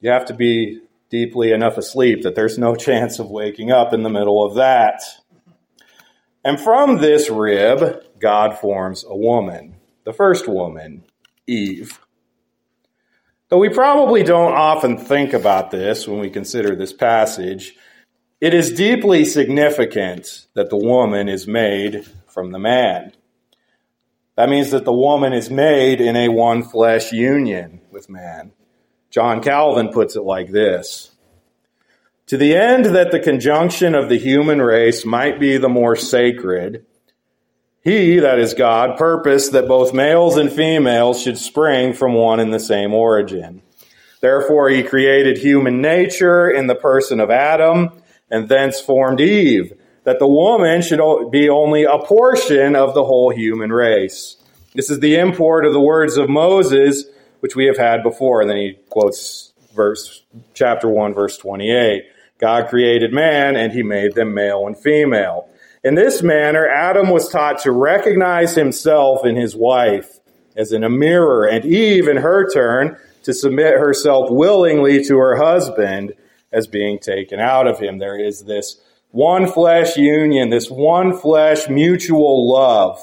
You 0.00 0.10
have 0.10 0.26
to 0.26 0.34
be 0.34 0.82
deeply 1.08 1.52
enough 1.52 1.78
asleep 1.78 2.24
that 2.24 2.34
there's 2.34 2.58
no 2.58 2.74
chance 2.76 3.18
of 3.18 3.30
waking 3.30 3.70
up 3.70 3.94
in 3.94 4.02
the 4.02 4.10
middle 4.10 4.44
of 4.44 4.56
that. 4.56 5.00
And 6.44 6.60
from 6.60 6.98
this 6.98 7.30
rib, 7.30 8.04
God 8.18 8.58
forms 8.58 9.02
a 9.08 9.16
woman, 9.16 9.76
the 10.04 10.12
first 10.12 10.46
woman, 10.46 11.04
Eve. 11.46 11.98
Though 13.48 13.58
we 13.60 13.70
probably 13.70 14.22
don't 14.22 14.52
often 14.52 14.98
think 14.98 15.32
about 15.32 15.70
this 15.70 16.06
when 16.06 16.20
we 16.20 16.28
consider 16.28 16.76
this 16.76 16.92
passage, 16.92 17.76
it 18.42 18.52
is 18.52 18.72
deeply 18.72 19.24
significant 19.24 20.46
that 20.52 20.68
the 20.68 20.76
woman 20.76 21.30
is 21.30 21.46
made 21.46 22.04
from 22.36 22.52
the 22.52 22.58
man. 22.58 23.12
That 24.36 24.50
means 24.50 24.70
that 24.70 24.84
the 24.84 24.92
woman 24.92 25.32
is 25.32 25.48
made 25.48 26.02
in 26.02 26.16
a 26.16 26.28
one 26.28 26.62
flesh 26.62 27.10
union 27.10 27.80
with 27.90 28.10
man. 28.10 28.52
John 29.08 29.42
Calvin 29.42 29.88
puts 29.88 30.16
it 30.16 30.22
like 30.22 30.50
this 30.50 31.12
To 32.26 32.36
the 32.36 32.54
end 32.54 32.84
that 32.84 33.10
the 33.10 33.20
conjunction 33.20 33.94
of 33.94 34.10
the 34.10 34.18
human 34.18 34.60
race 34.60 35.06
might 35.06 35.40
be 35.40 35.56
the 35.56 35.70
more 35.70 35.96
sacred, 35.96 36.84
he, 37.80 38.18
that 38.18 38.38
is 38.38 38.52
God, 38.52 38.98
purposed 38.98 39.52
that 39.52 39.66
both 39.66 39.94
males 39.94 40.36
and 40.36 40.52
females 40.52 41.22
should 41.22 41.38
spring 41.38 41.94
from 41.94 42.12
one 42.12 42.38
and 42.38 42.52
the 42.52 42.60
same 42.60 42.92
origin. 42.92 43.62
Therefore, 44.20 44.68
he 44.68 44.82
created 44.82 45.38
human 45.38 45.80
nature 45.80 46.50
in 46.50 46.66
the 46.66 46.74
person 46.74 47.18
of 47.18 47.30
Adam 47.30 47.92
and 48.30 48.46
thence 48.46 48.78
formed 48.78 49.22
Eve, 49.22 49.72
that 50.06 50.20
the 50.20 50.26
woman 50.26 50.80
should 50.82 51.00
be 51.32 51.48
only 51.48 51.82
a 51.82 51.98
portion 51.98 52.76
of 52.76 52.94
the 52.94 53.04
whole 53.04 53.30
human 53.30 53.72
race. 53.72 54.36
This 54.72 54.88
is 54.88 55.00
the 55.00 55.16
import 55.16 55.66
of 55.66 55.72
the 55.72 55.80
words 55.80 56.16
of 56.16 56.28
Moses, 56.28 57.04
which 57.40 57.56
we 57.56 57.66
have 57.66 57.76
had 57.76 58.04
before. 58.04 58.40
And 58.40 58.48
then 58.48 58.56
he 58.56 58.78
quotes 58.88 59.52
verse, 59.74 60.22
chapter 60.54 60.88
1, 60.88 61.12
verse 61.12 61.36
28. 61.36 62.04
God 62.38 62.68
created 62.68 63.12
man 63.12 63.56
and 63.56 63.72
he 63.72 63.82
made 63.82 64.14
them 64.14 64.32
male 64.32 64.68
and 64.68 64.78
female. 64.78 65.48
In 65.82 65.96
this 65.96 66.22
manner, 66.22 66.68
Adam 66.68 67.10
was 67.10 67.28
taught 67.28 67.58
to 67.62 67.72
recognize 67.72 68.54
himself 68.54 69.26
in 69.26 69.34
his 69.34 69.56
wife 69.56 70.20
as 70.54 70.72
in 70.72 70.84
a 70.84 70.88
mirror, 70.88 71.46
and 71.46 71.64
Eve, 71.64 72.08
in 72.08 72.16
her 72.18 72.48
turn, 72.50 72.96
to 73.24 73.34
submit 73.34 73.74
herself 73.74 74.30
willingly 74.30 75.04
to 75.04 75.18
her 75.18 75.36
husband 75.36 76.14
as 76.52 76.68
being 76.68 76.98
taken 76.98 77.40
out 77.40 77.66
of 77.66 77.78
him. 77.78 77.98
There 77.98 78.18
is 78.18 78.44
this 78.44 78.80
one 79.16 79.50
flesh 79.50 79.96
union, 79.96 80.50
this 80.50 80.70
one 80.70 81.16
flesh 81.16 81.70
mutual 81.70 82.52
love. 82.52 83.00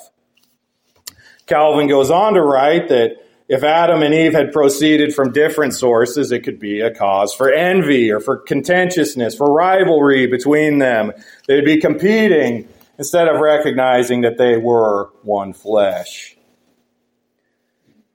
Calvin 1.48 1.88
goes 1.88 2.12
on 2.12 2.36
to 2.36 2.42
write 2.42 2.90
that 2.90 3.18
if 3.50 3.64
Adam 3.64 4.04
and 4.04 4.14
Eve 4.14 4.34
had 4.34 4.52
proceeded 4.52 5.16
from 5.16 5.34
different 5.34 5.74
sources, 5.74 6.32
it 6.32 6.42
could 6.42 6.60
be 6.60 6.82
a 6.82 6.94
cause 6.94 7.34
for 7.34 7.52
envy 7.52 8.12
or 8.12 8.20
for 8.20 8.38
contentiousness, 8.38 9.36
for 9.36 9.52
rivalry 9.52 10.28
between 10.28 10.78
them. 10.78 11.14
They'd 11.48 11.66
be 11.66 11.82
competing 11.82 12.70
instead 13.00 13.28
of 13.28 13.42
recognizing 13.42 14.22
that 14.22 14.38
they 14.38 14.58
were 14.58 15.10
one 15.24 15.52
flesh. 15.52 16.38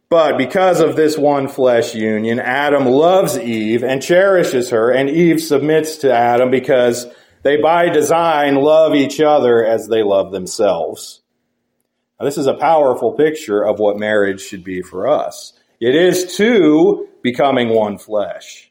But 0.09 0.39
because 0.39 0.79
of 0.79 0.95
this 0.95 1.19
one 1.19 1.49
flesh 1.49 1.97
union, 1.97 2.39
Adam 2.39 2.87
loves 2.87 3.37
Eve 3.37 3.83
and 3.83 4.01
cherishes 4.01 4.71
her, 4.71 4.93
and 4.93 5.11
Eve 5.11 5.43
submits 5.43 5.97
to 5.97 6.13
Adam 6.15 6.53
because 6.53 7.09
they 7.49 7.57
by 7.57 7.89
design 7.89 8.57
love 8.57 8.95
each 8.95 9.23
other 9.23 9.65
as 9.65 9.89
they 9.89 10.03
love 10.03 10.33
themselves. 10.33 11.23
Now, 12.21 12.27
this 12.27 12.37
is 12.37 12.47
a 12.47 12.53
powerful 12.53 13.13
picture 13.13 13.65
of 13.65 13.79
what 13.79 13.97
marriage 13.97 14.43
should 14.43 14.63
be 14.63 14.83
for 14.83 15.09
us. 15.09 15.55
It 15.81 15.95
is 15.95 16.37
two 16.37 17.09
becoming 17.23 17.71
one 17.71 17.97
flesh. 17.97 18.71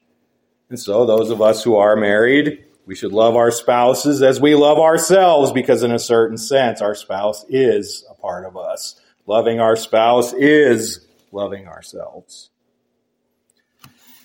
And 0.69 0.79
so 0.79 1.07
those 1.07 1.31
of 1.31 1.41
us 1.41 1.63
who 1.63 1.77
are 1.77 1.95
married, 1.95 2.65
we 2.85 2.93
should 2.93 3.13
love 3.13 3.35
our 3.35 3.49
spouses 3.49 4.21
as 4.21 4.39
we 4.39 4.53
love 4.53 4.77
ourselves 4.77 5.51
because 5.51 5.81
in 5.81 5.91
a 5.91 5.97
certain 5.97 6.37
sense, 6.37 6.79
our 6.79 6.93
spouse 6.93 7.45
is 7.49 8.05
a 8.11 8.13
part 8.13 8.45
of 8.45 8.55
us. 8.57 9.01
Loving 9.25 9.59
our 9.59 9.75
spouse 9.75 10.33
is 10.33 11.03
loving 11.31 11.67
ourselves. 11.67 12.51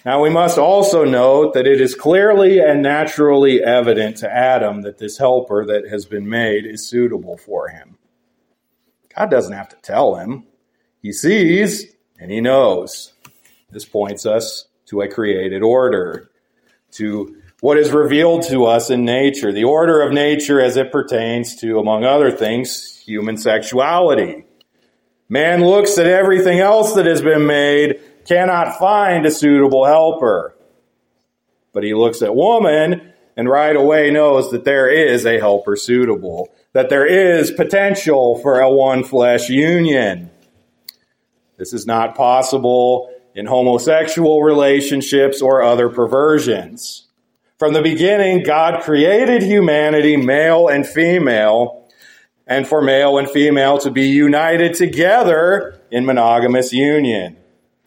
Now 0.04 0.22
we 0.22 0.30
must 0.30 0.58
also 0.58 1.04
note 1.04 1.54
that 1.54 1.66
it 1.66 1.80
is 1.80 1.94
clearly 1.94 2.58
and 2.58 2.82
naturally 2.82 3.62
evident 3.62 4.16
to 4.18 4.32
Adam 4.32 4.82
that 4.82 4.98
this 4.98 5.18
helper 5.18 5.64
that 5.66 5.88
has 5.88 6.06
been 6.06 6.28
made 6.28 6.66
is 6.66 6.88
suitable 6.88 7.36
for 7.36 7.68
him. 7.68 7.98
God 9.16 9.30
doesn't 9.30 9.52
have 9.52 9.68
to 9.68 9.76
tell 9.76 10.16
him. 10.16 10.44
He 11.00 11.12
sees 11.12 11.86
and 12.18 12.30
he 12.30 12.40
knows. 12.40 13.12
This 13.70 13.84
points 13.84 14.26
us 14.26 14.66
to 14.86 15.02
a 15.02 15.08
created 15.08 15.62
order, 15.62 16.30
to 16.92 17.36
what 17.60 17.78
is 17.78 17.92
revealed 17.92 18.42
to 18.48 18.64
us 18.64 18.90
in 18.90 19.04
nature, 19.04 19.52
the 19.52 19.64
order 19.64 20.02
of 20.02 20.12
nature 20.12 20.60
as 20.60 20.76
it 20.76 20.90
pertains 20.90 21.56
to, 21.56 21.78
among 21.78 22.04
other 22.04 22.30
things, 22.30 22.98
human 23.06 23.36
sexuality. 23.36 24.44
Man 25.28 25.64
looks 25.64 25.96
at 25.96 26.06
everything 26.06 26.58
else 26.58 26.94
that 26.94 27.06
has 27.06 27.22
been 27.22 27.46
made, 27.46 28.00
cannot 28.26 28.78
find 28.78 29.26
a 29.26 29.30
suitable 29.30 29.84
helper. 29.84 30.54
But 31.72 31.84
he 31.84 31.94
looks 31.94 32.22
at 32.22 32.34
woman 32.34 33.12
and 33.36 33.48
right 33.48 33.74
away 33.74 34.10
knows 34.10 34.50
that 34.50 34.64
there 34.64 34.88
is 34.88 35.24
a 35.24 35.38
helper 35.38 35.76
suitable, 35.76 36.50
that 36.72 36.90
there 36.90 37.06
is 37.06 37.50
potential 37.50 38.38
for 38.40 38.60
a 38.60 38.70
one 38.70 39.04
flesh 39.04 39.48
union. 39.48 40.30
This 41.56 41.72
is 41.72 41.86
not 41.86 42.14
possible 42.14 43.10
in 43.34 43.46
homosexual 43.46 44.42
relationships 44.42 45.40
or 45.40 45.62
other 45.62 45.88
perversions. 45.88 47.08
From 47.58 47.72
the 47.72 47.82
beginning, 47.82 48.42
God 48.42 48.82
created 48.82 49.42
humanity, 49.42 50.16
male 50.16 50.68
and 50.68 50.86
female, 50.86 51.88
and 52.46 52.66
for 52.66 52.82
male 52.82 53.18
and 53.18 53.30
female 53.30 53.78
to 53.78 53.90
be 53.90 54.08
united 54.08 54.74
together 54.74 55.80
in 55.90 56.04
monogamous 56.04 56.72
union. 56.72 57.36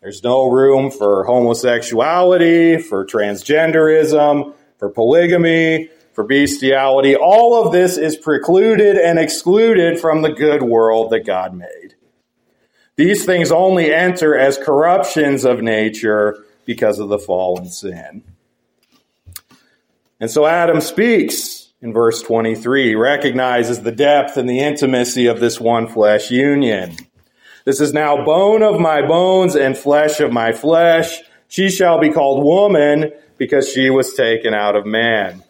There's 0.05 0.23
no 0.23 0.51
room 0.51 0.91
for 0.91 1.23
homosexuality, 1.23 2.77
for 2.77 3.07
transgenderism, 3.07 4.53
for 4.77 4.87
polygamy, 4.87 5.89
for 6.13 6.23
bestiality. 6.23 7.15
All 7.15 7.65
of 7.65 7.73
this 7.73 7.97
is 7.97 8.15
precluded 8.15 8.97
and 8.97 9.17
excluded 9.17 9.99
from 9.99 10.21
the 10.21 10.29
good 10.29 10.61
world 10.61 11.09
that 11.09 11.25
God 11.25 11.55
made. 11.55 11.95
These 12.97 13.25
things 13.25 13.51
only 13.51 13.91
enter 13.91 14.37
as 14.37 14.59
corruptions 14.59 15.43
of 15.43 15.63
nature 15.63 16.45
because 16.65 16.99
of 16.99 17.09
the 17.09 17.17
fallen 17.17 17.71
sin. 17.71 18.23
And 20.19 20.29
so 20.29 20.45
Adam 20.45 20.81
speaks 20.81 21.69
in 21.81 21.93
verse 21.93 22.21
23 22.21 22.93
recognizes 22.93 23.81
the 23.81 23.91
depth 23.91 24.37
and 24.37 24.47
the 24.47 24.59
intimacy 24.59 25.25
of 25.25 25.39
this 25.39 25.59
one 25.59 25.87
flesh 25.87 26.29
union. 26.29 26.95
This 27.65 27.81
is 27.81 27.93
now 27.93 28.23
bone 28.23 28.61
of 28.61 28.79
my 28.79 29.01
bones 29.01 29.55
and 29.55 29.75
flesh 29.75 30.19
of 30.19 30.31
my 30.31 30.51
flesh. 30.51 31.19
She 31.47 31.69
shall 31.69 31.99
be 31.99 32.11
called 32.11 32.43
woman 32.43 33.11
because 33.37 33.67
she 33.67 33.89
was 33.89 34.13
taken 34.13 34.53
out 34.53 34.75
of 34.75 34.85
man. 34.85 35.43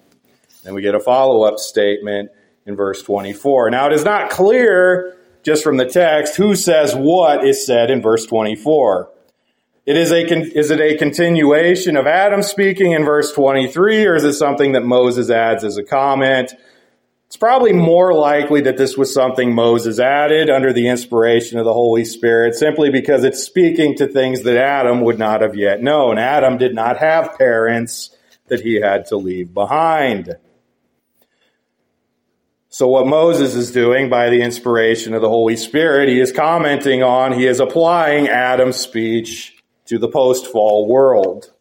Then 0.63 0.73
we 0.73 0.81
get 0.81 0.95
a 0.95 0.99
follow 0.99 1.43
up 1.43 1.59
statement 1.59 2.31
in 2.65 2.77
verse 2.77 3.03
24. 3.03 3.69
Now 3.69 3.87
it 3.87 3.93
is 3.93 4.05
not 4.05 4.29
clear 4.29 5.17
just 5.43 5.61
from 5.61 5.75
the 5.75 5.85
text 5.85 6.37
who 6.37 6.55
says 6.55 6.95
what 6.95 7.45
is 7.45 7.65
said 7.65 7.91
in 7.91 8.01
verse 8.01 8.25
24. 8.25 9.11
It 9.85 9.97
is, 9.97 10.11
a, 10.11 10.25
is 10.57 10.71
it 10.71 10.79
a 10.79 10.97
continuation 10.97 11.97
of 11.97 12.07
Adam 12.07 12.41
speaking 12.41 12.93
in 12.93 13.03
verse 13.03 13.31
23, 13.33 14.05
or 14.05 14.15
is 14.15 14.23
it 14.23 14.33
something 14.33 14.71
that 14.71 14.83
Moses 14.83 15.29
adds 15.29 15.63
as 15.63 15.77
a 15.77 15.83
comment? 15.83 16.53
It's 17.35 17.41
probably 17.41 17.73
more 17.73 18.13
likely 18.13 18.61
that 18.61 18.77
this 18.77 18.95
was 18.95 19.13
something 19.13 19.53
Moses 19.53 19.99
added 19.99 20.49
under 20.49 20.71
the 20.71 20.87
inspiration 20.87 21.59
of 21.59 21.65
the 21.65 21.73
Holy 21.73 22.05
Spirit, 22.05 22.55
simply 22.55 22.89
because 22.89 23.25
it's 23.25 23.43
speaking 23.43 23.97
to 23.97 24.07
things 24.07 24.43
that 24.43 24.55
Adam 24.55 25.01
would 25.01 25.19
not 25.19 25.41
have 25.41 25.53
yet 25.53 25.83
known. 25.83 26.17
Adam 26.17 26.57
did 26.57 26.73
not 26.73 26.95
have 26.99 27.37
parents 27.37 28.15
that 28.47 28.61
he 28.61 28.75
had 28.75 29.07
to 29.07 29.17
leave 29.17 29.53
behind. 29.53 30.37
So 32.69 32.87
what 32.87 33.05
Moses 33.05 33.53
is 33.53 33.69
doing 33.69 34.09
by 34.09 34.29
the 34.29 34.41
inspiration 34.41 35.13
of 35.13 35.21
the 35.21 35.27
Holy 35.27 35.57
Spirit, 35.57 36.07
he 36.07 36.21
is 36.21 36.31
commenting 36.31 37.03
on, 37.03 37.33
he 37.33 37.47
is 37.47 37.59
applying 37.59 38.29
Adam's 38.29 38.77
speech 38.77 39.61
to 39.87 39.97
the 39.97 40.07
post 40.07 40.47
fall 40.47 40.87
world. 40.87 41.51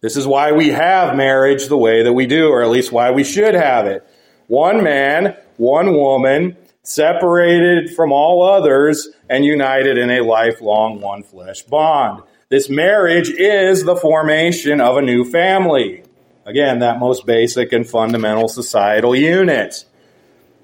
This 0.00 0.16
is 0.16 0.26
why 0.26 0.52
we 0.52 0.68
have 0.68 1.16
marriage 1.16 1.66
the 1.66 1.76
way 1.76 2.04
that 2.04 2.12
we 2.12 2.26
do, 2.26 2.48
or 2.50 2.62
at 2.62 2.70
least 2.70 2.92
why 2.92 3.10
we 3.10 3.24
should 3.24 3.54
have 3.54 3.86
it. 3.86 4.06
One 4.46 4.82
man, 4.82 5.36
one 5.56 5.94
woman, 5.94 6.56
separated 6.82 7.94
from 7.94 8.12
all 8.12 8.42
others 8.42 9.08
and 9.28 9.44
united 9.44 9.98
in 9.98 10.10
a 10.10 10.22
lifelong 10.22 11.00
one 11.00 11.22
flesh 11.22 11.62
bond. 11.62 12.22
This 12.48 12.70
marriage 12.70 13.28
is 13.28 13.84
the 13.84 13.96
formation 13.96 14.80
of 14.80 14.96
a 14.96 15.02
new 15.02 15.24
family. 15.24 16.04
Again, 16.46 16.78
that 16.78 16.98
most 16.98 17.26
basic 17.26 17.72
and 17.72 17.86
fundamental 17.86 18.48
societal 18.48 19.14
unit. 19.14 19.84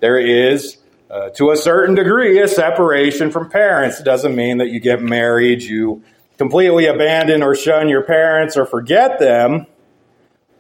There 0.01 0.19
is 0.19 0.79
uh, 1.11 1.29
to 1.31 1.51
a 1.51 1.57
certain 1.57 1.95
degree, 1.95 2.41
a 2.41 2.49
separation 2.49 3.31
from 3.31 3.51
parents. 3.51 4.01
It 4.01 4.05
doesn't 4.05 4.35
mean 4.35 4.59
that 4.59 4.71
you 4.71 4.81
get 4.81 5.03
married, 5.03 5.63
you 5.63 6.03
completely 6.39 6.87
abandon 6.87 7.43
or 7.43 7.55
shun 7.55 7.89
your 7.89 8.03
parents 8.03 8.57
or 8.57 8.67
forget 8.67 9.19
them, 9.19 9.67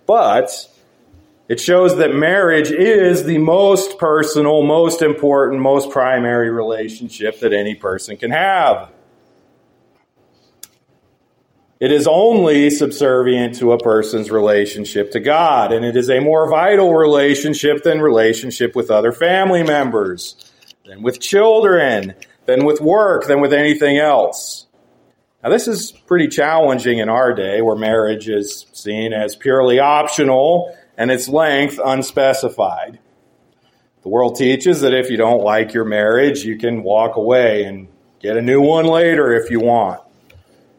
but 0.07 0.68
it 1.49 1.61
shows 1.61 1.97
that 1.99 2.14
marriage 2.14 2.70
is 2.70 3.25
the 3.25 3.39
most 3.39 3.99
personal, 3.99 4.62
most 4.62 5.03
important, 5.03 5.61
most 5.61 5.91
primary 5.91 6.51
relationship 6.51 7.41
that 7.41 7.53
any 7.53 7.75
person 7.75 8.16
can 8.16 8.31
have. 8.31 8.91
It 11.81 11.93
is 11.93 12.07
only 12.07 12.70
subservient 12.70 13.57
to 13.57 13.72
a 13.72 13.79
person's 13.79 14.31
relationship 14.31 15.11
to 15.11 15.20
God, 15.20 15.70
and 15.70 15.85
it 15.85 15.97
is 15.97 16.09
a 16.09 16.20
more 16.20 16.49
vital 16.49 16.95
relationship 16.95 17.83
than 17.83 18.01
relationship 18.01 18.75
with 18.75 18.91
other 18.91 19.12
family 19.12 19.62
members, 19.62 20.51
than 20.87 21.03
with 21.03 21.20
children, 21.20 22.14
than 22.47 22.64
with 22.64 22.81
work, 22.81 23.27
than 23.27 23.43
with 23.43 23.53
anything 23.53 23.99
else. 23.99 24.64
Now, 25.45 25.51
this 25.51 25.68
is 25.68 25.92
pretty 25.92 26.28
challenging 26.28 27.01
in 27.01 27.11
our 27.11 27.34
day 27.34 27.61
where 27.61 27.76
marriage 27.76 28.30
is 28.30 28.64
seen 28.72 29.12
as 29.12 29.36
purely 29.36 29.78
optional 29.78 30.74
and 30.97 31.11
its 31.11 31.28
length 31.28 31.78
unspecified. 31.84 32.99
The 34.05 34.09
world 34.09 34.36
teaches 34.36 34.80
that 34.80 34.95
if 34.95 35.11
you 35.11 35.18
don't 35.18 35.42
like 35.42 35.74
your 35.74 35.84
marriage, 35.84 36.45
you 36.45 36.57
can 36.57 36.82
walk 36.82 37.16
away 37.16 37.64
and 37.64 37.88
get 38.20 38.38
a 38.38 38.40
new 38.40 38.62
one 38.62 38.86
later 38.86 39.34
if 39.34 39.51
you 39.51 39.61
want. 39.61 40.01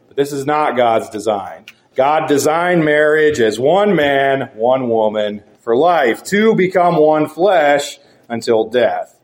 But 0.07 0.17
this 0.17 0.33
is 0.33 0.47
not 0.47 0.75
God's 0.75 1.11
design. 1.11 1.65
God 1.93 2.27
designed 2.27 2.83
marriage 2.83 3.39
as 3.39 3.59
one 3.59 3.95
man, 3.95 4.49
one 4.55 4.89
woman 4.89 5.43
for 5.59 5.77
life, 5.77 6.23
to 6.23 6.55
become 6.55 6.95
one 6.95 7.29
flesh 7.29 7.99
until 8.29 8.67
death. 8.67 9.15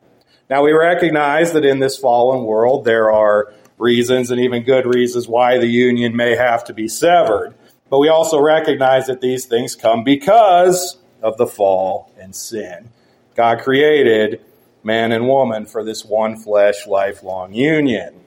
Now 0.51 0.63
we 0.63 0.71
recognize 0.71 1.53
that 1.53 1.65
in 1.65 1.79
this 1.79 1.97
fallen 1.97 2.43
world 2.43 2.85
there 2.85 3.11
are 3.11 3.55
reasons 3.81 4.31
and 4.31 4.39
even 4.39 4.63
good 4.63 4.85
reasons 4.85 5.27
why 5.27 5.57
the 5.57 5.67
union 5.67 6.15
may 6.15 6.35
have 6.35 6.63
to 6.65 6.73
be 6.73 6.87
severed. 6.87 7.55
But 7.89 7.99
we 7.99 8.07
also 8.07 8.39
recognize 8.39 9.07
that 9.07 9.19
these 9.19 9.45
things 9.45 9.75
come 9.75 10.03
because 10.03 10.97
of 11.21 11.37
the 11.37 11.47
fall 11.47 12.13
and 12.17 12.35
sin. 12.35 12.89
God 13.35 13.59
created 13.59 14.41
man 14.83 15.11
and 15.11 15.27
woman 15.27 15.65
for 15.65 15.83
this 15.83 16.05
one 16.05 16.37
flesh, 16.37 16.87
lifelong 16.87 17.53
union. 17.53 18.21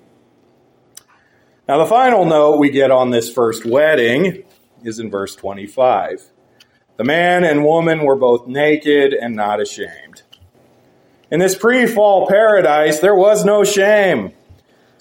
Now, 1.66 1.78
the 1.78 1.86
final 1.86 2.26
note 2.26 2.58
we 2.58 2.70
get 2.70 2.90
on 2.90 3.10
this 3.10 3.32
first 3.32 3.64
wedding 3.64 4.44
is 4.82 4.98
in 4.98 5.10
verse 5.10 5.34
25. 5.34 6.22
The 6.96 7.04
man 7.04 7.42
and 7.42 7.64
woman 7.64 8.04
were 8.04 8.16
both 8.16 8.46
naked 8.46 9.14
and 9.14 9.34
not 9.34 9.60
ashamed. 9.60 10.22
In 11.30 11.40
this 11.40 11.56
pre 11.56 11.86
fall 11.86 12.26
paradise, 12.28 13.00
there 13.00 13.14
was 13.14 13.44
no 13.44 13.64
shame. 13.64 14.32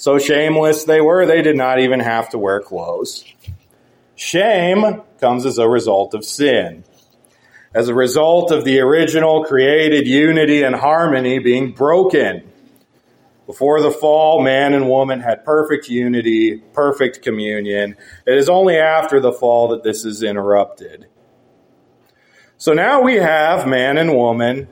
So 0.04 0.20
shameless 0.20 0.84
they 0.84 1.00
were, 1.00 1.26
they 1.26 1.42
did 1.42 1.56
not 1.56 1.80
even 1.80 2.02
have 2.02 2.28
to 2.32 2.38
wear 2.38 2.60
clothes. 2.60 3.24
Shame 4.16 5.02
comes 5.22 5.46
as 5.46 5.58
a 5.58 5.70
result 5.70 6.14
of 6.14 6.26
sin. 6.26 6.84
As 7.74 7.88
a 7.88 7.94
result 7.94 8.52
of 8.52 8.66
the 8.66 8.82
original 8.82 9.46
created 9.46 10.06
unity 10.06 10.62
and 10.62 10.76
harmony 10.76 11.40
being 11.40 11.72
broken. 11.72 12.52
Before 13.46 13.80
the 13.80 13.92
fall, 13.92 14.44
man 14.44 14.74
and 14.74 14.90
woman 14.90 15.22
had 15.22 15.46
perfect 15.46 15.88
unity, 15.88 16.58
perfect 16.74 17.22
communion. 17.22 17.96
It 18.28 18.38
is 18.38 18.50
only 18.50 18.76
after 18.76 19.22
the 19.22 19.32
fall 19.32 19.70
that 19.70 19.84
this 19.84 20.04
is 20.04 20.22
interrupted. 20.22 21.08
So 22.58 22.74
now 22.74 23.02
we 23.02 23.16
have 23.16 23.66
man 23.66 23.98
and 23.98 24.14
woman 24.14 24.68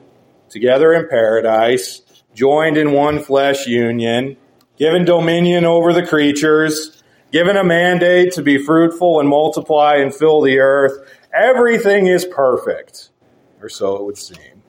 together 0.50 0.92
in 0.92 1.08
paradise, 1.08 2.02
joined 2.34 2.76
in 2.76 2.92
one 2.92 3.18
flesh 3.18 3.66
union, 3.66 4.36
given 4.82 5.04
dominion 5.04 5.64
over 5.64 5.92
the 5.92 6.04
creatures, 6.04 7.04
given 7.30 7.56
a 7.56 7.62
mandate 7.62 8.32
to 8.32 8.42
be 8.42 8.58
fruitful 8.58 9.20
and 9.20 9.28
multiply 9.28 9.94
and 9.94 10.12
fill 10.12 10.40
the 10.40 10.58
earth. 10.58 11.08
Everything 11.32 12.08
is 12.08 12.24
perfect, 12.24 13.10
or 13.60 13.68
so 13.68 13.94
it 13.94 14.02
would 14.02 14.18
seem. 14.18 14.60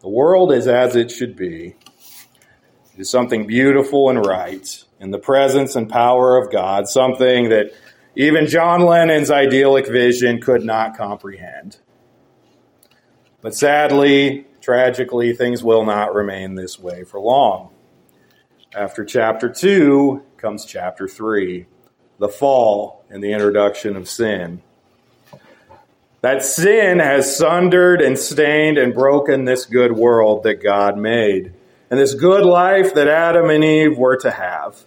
The 0.00 0.10
world 0.10 0.52
is 0.52 0.68
as 0.68 0.94
it 0.94 1.10
should 1.10 1.36
be. 1.36 1.74
It 2.92 3.00
is 3.00 3.08
something 3.08 3.46
beautiful 3.46 4.10
and 4.10 4.26
right 4.26 4.84
in 5.00 5.10
the 5.10 5.18
presence 5.18 5.74
and 5.74 5.88
power 5.88 6.36
of 6.36 6.52
God, 6.52 6.86
something 6.86 7.48
that 7.48 7.72
even 8.14 8.46
John 8.46 8.82
Lennon's 8.82 9.30
idyllic 9.30 9.88
vision 9.88 10.38
could 10.38 10.66
not 10.66 10.98
comprehend. 10.98 11.78
But 13.40 13.54
sadly, 13.54 14.48
tragically, 14.60 15.32
things 15.32 15.64
will 15.64 15.86
not 15.86 16.14
remain 16.14 16.56
this 16.56 16.78
way 16.78 17.04
for 17.04 17.18
long. 17.18 17.70
After 18.76 19.04
chapter 19.04 19.48
2 19.48 20.20
comes 20.36 20.64
chapter 20.64 21.06
3, 21.06 21.66
the 22.18 22.28
fall 22.28 23.04
and 23.08 23.22
the 23.22 23.32
introduction 23.32 23.94
of 23.94 24.08
sin. 24.08 24.62
That 26.22 26.42
sin 26.42 26.98
has 26.98 27.36
sundered 27.36 28.02
and 28.02 28.18
stained 28.18 28.76
and 28.76 28.92
broken 28.92 29.44
this 29.44 29.64
good 29.64 29.92
world 29.92 30.42
that 30.42 30.60
God 30.60 30.98
made, 30.98 31.52
and 31.88 32.00
this 32.00 32.14
good 32.14 32.44
life 32.44 32.94
that 32.94 33.06
Adam 33.06 33.48
and 33.48 33.62
Eve 33.62 33.96
were 33.96 34.16
to 34.16 34.30
have. 34.32 34.84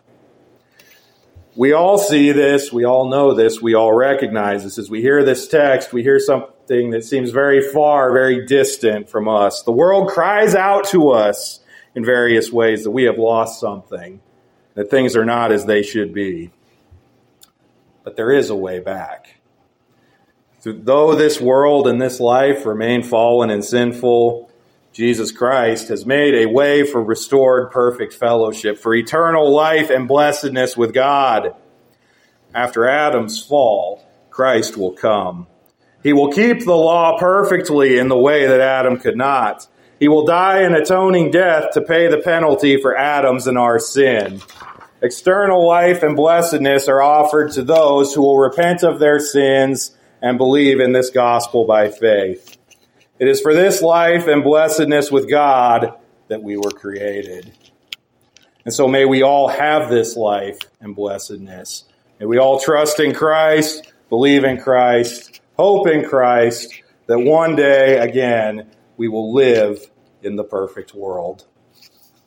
We 1.56 1.72
all 1.72 1.98
see 1.98 2.34
this, 2.34 2.74
we 2.74 2.84
all 2.84 3.10
know 3.10 3.34
this, 3.34 3.62
we 3.62 3.74
all 3.74 3.94
recognize 3.94 4.66
this. 4.66 4.78
As 4.78 4.90
we 4.90 5.00
hear 5.00 5.24
this 5.24 5.48
text, 5.48 5.94
we 5.94 6.04
hear 6.04 6.20
something 6.20 6.90
that 6.90 7.06
seems 7.06 7.30
very 7.30 7.62
far, 7.62 8.12
very 8.12 8.46
distant 8.46 9.10
from 9.10 9.30
us. 9.30 9.62
The 9.62 9.72
world 9.72 10.10
cries 10.10 10.56
out 10.56 10.90
to 10.90 11.12
us 11.12 11.62
in 11.98 12.06
various 12.06 12.52
ways 12.52 12.84
that 12.84 12.92
we 12.92 13.06
have 13.06 13.18
lost 13.18 13.60
something, 13.60 14.22
that 14.76 14.88
things 14.88 15.16
are 15.16 15.26
not 15.26 15.52
as 15.52 15.66
they 15.66 15.82
should 15.82 16.14
be. 16.14 16.52
But 18.04 18.16
there 18.16 18.32
is 18.32 18.52
a 18.52 18.56
way 18.56 18.80
back. 18.80 19.40
Though 20.64 21.16
this 21.16 21.42
world 21.42 21.88
and 21.88 22.00
this 22.00 22.20
life 22.20 22.68
remain 22.68 23.02
fallen 23.02 23.50
and 23.50 23.66
sinful, 23.66 24.52
Jesus 24.94 25.32
Christ 25.32 25.88
has 25.88 26.06
made 26.06 26.36
a 26.36 26.46
way 26.46 26.84
for 26.84 27.04
restored 27.04 27.72
perfect 27.72 28.14
fellowship, 28.14 28.78
for 28.78 28.94
eternal 28.94 29.52
life 29.52 29.90
and 29.90 30.08
blessedness 30.08 30.78
with 30.78 30.94
God. 30.94 31.56
After 32.54 32.88
Adam's 32.88 33.44
fall, 33.44 34.08
Christ 34.30 34.78
will 34.78 34.94
come. 34.94 35.48
He 36.04 36.14
will 36.14 36.32
keep 36.32 36.64
the 36.64 36.76
law 36.76 37.18
perfectly 37.18 37.98
in 37.98 38.08
the 38.08 38.20
way 38.20 38.46
that 38.46 38.62
Adam 38.62 39.00
could 39.00 39.18
not. 39.18 39.68
He 40.00 40.08
will 40.08 40.26
die 40.26 40.62
an 40.62 40.76
atoning 40.76 41.32
death 41.32 41.72
to 41.74 41.82
pay 41.82 42.08
the 42.08 42.20
penalty 42.20 42.80
for 42.80 42.96
Adam's 42.96 43.48
and 43.48 43.58
our 43.58 43.80
sin. 43.80 44.42
External 45.02 45.68
life 45.68 46.04
and 46.04 46.16
blessedness 46.16 46.88
are 46.88 47.02
offered 47.02 47.52
to 47.54 47.64
those 47.64 48.14
who 48.14 48.22
will 48.22 48.38
repent 48.38 48.84
of 48.84 49.00
their 49.00 49.20
sins 49.20 49.96
and 50.22 50.38
believe 50.38 50.80
in 50.80 50.92
this 50.92 51.10
gospel 51.10 51.66
by 51.66 51.90
faith. 51.90 52.58
It 53.20 53.28
is 53.28 53.42
for 53.42 53.54
this 53.54 53.82
life 53.82 54.28
and 54.28 54.44
blessedness 54.44 55.12
with 55.12 55.30
God 55.30 55.94
that 56.28 56.44
we 56.44 56.58
were 56.58 56.72
created. 56.72 57.52
And 58.66 58.74
so 58.74 58.88
may 58.88 59.06
we 59.06 59.24
all 59.24 59.48
have 59.48 59.90
this 59.90 60.16
life 60.16 60.60
and 60.82 60.96
blessedness. 60.96 61.86
May 62.20 62.26
we 62.26 62.38
all 62.38 62.60
trust 62.60 63.00
in 63.00 63.14
Christ, 63.14 63.94
believe 64.10 64.44
in 64.44 64.60
Christ, 64.60 65.42
hope 65.58 65.88
in 65.88 66.08
Christ, 66.08 66.74
that 67.08 67.20
one 67.20 67.56
day 67.56 67.98
again 67.98 68.70
we 68.98 69.08
will 69.08 69.34
live 69.34 69.90
in 70.22 70.36
the 70.36 70.44
perfect 70.44 70.94
world. 70.94 71.46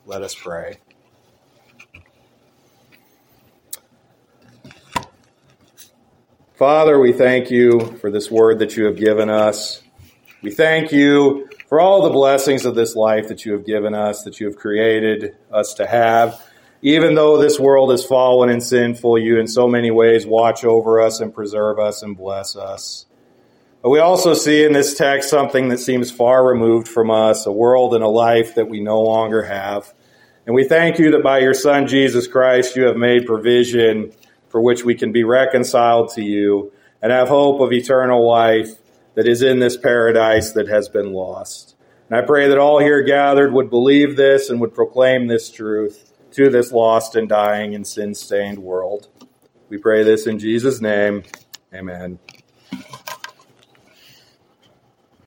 Let 0.05 0.23
us 0.23 0.33
pray. 0.33 0.77
Father, 6.55 6.99
we 6.99 7.11
thank 7.11 7.49
you 7.49 7.97
for 7.97 8.11
this 8.11 8.29
word 8.29 8.59
that 8.59 8.77
you 8.77 8.85
have 8.85 8.95
given 8.95 9.29
us. 9.29 9.81
We 10.41 10.51
thank 10.51 10.91
you 10.91 11.49
for 11.67 11.79
all 11.79 12.03
the 12.03 12.09
blessings 12.09 12.65
of 12.65 12.75
this 12.75 12.95
life 12.95 13.27
that 13.29 13.45
you 13.45 13.53
have 13.53 13.65
given 13.65 13.93
us, 13.93 14.23
that 14.23 14.39
you 14.39 14.45
have 14.47 14.57
created 14.57 15.35
us 15.51 15.73
to 15.75 15.87
have. 15.87 16.39
Even 16.83 17.15
though 17.15 17.37
this 17.37 17.59
world 17.59 17.91
is 17.91 18.05
fallen 18.05 18.49
and 18.49 18.61
sinful, 18.63 19.17
you 19.19 19.39
in 19.39 19.47
so 19.47 19.67
many 19.67 19.91
ways 19.91 20.25
watch 20.25 20.63
over 20.63 21.01
us 21.01 21.19
and 21.19 21.33
preserve 21.33 21.79
us 21.79 22.03
and 22.03 22.17
bless 22.17 22.55
us. 22.55 23.05
But 23.81 23.89
we 23.89 23.99
also 23.99 24.33
see 24.33 24.63
in 24.63 24.73
this 24.73 24.93
text 24.93 25.29
something 25.29 25.69
that 25.69 25.79
seems 25.79 26.11
far 26.11 26.45
removed 26.45 26.87
from 26.87 27.09
us, 27.09 27.45
a 27.45 27.51
world 27.51 27.95
and 27.95 28.03
a 28.03 28.07
life 28.07 28.55
that 28.55 28.69
we 28.69 28.79
no 28.79 29.01
longer 29.01 29.43
have. 29.43 29.91
And 30.45 30.53
we 30.53 30.63
thank 30.63 30.99
you 30.99 31.11
that 31.11 31.23
by 31.23 31.39
your 31.39 31.53
Son, 31.53 31.87
Jesus 31.87 32.27
Christ, 32.27 32.75
you 32.75 32.83
have 32.83 32.95
made 32.95 33.25
provision 33.25 34.11
for 34.49 34.61
which 34.61 34.83
we 34.83 34.95
can 34.95 35.11
be 35.11 35.23
reconciled 35.23 36.09
to 36.13 36.23
you 36.23 36.71
and 37.01 37.11
have 37.11 37.27
hope 37.27 37.59
of 37.61 37.71
eternal 37.71 38.27
life 38.27 38.69
that 39.15 39.27
is 39.27 39.41
in 39.41 39.59
this 39.59 39.77
paradise 39.77 40.51
that 40.51 40.67
has 40.67 40.87
been 40.87 41.13
lost. 41.13 41.75
And 42.09 42.17
I 42.17 42.21
pray 42.21 42.49
that 42.49 42.57
all 42.57 42.79
here 42.79 43.01
gathered 43.01 43.53
would 43.53 43.69
believe 43.69 44.15
this 44.15 44.49
and 44.49 44.59
would 44.61 44.75
proclaim 44.75 45.27
this 45.27 45.49
truth 45.49 46.11
to 46.31 46.49
this 46.49 46.71
lost 46.71 47.15
and 47.15 47.27
dying 47.27 47.73
and 47.73 47.85
sin 47.85 48.13
stained 48.13 48.59
world. 48.59 49.07
We 49.69 49.77
pray 49.77 50.03
this 50.03 50.27
in 50.27 50.37
Jesus' 50.37 50.81
name. 50.81 51.23
Amen. 51.73 52.19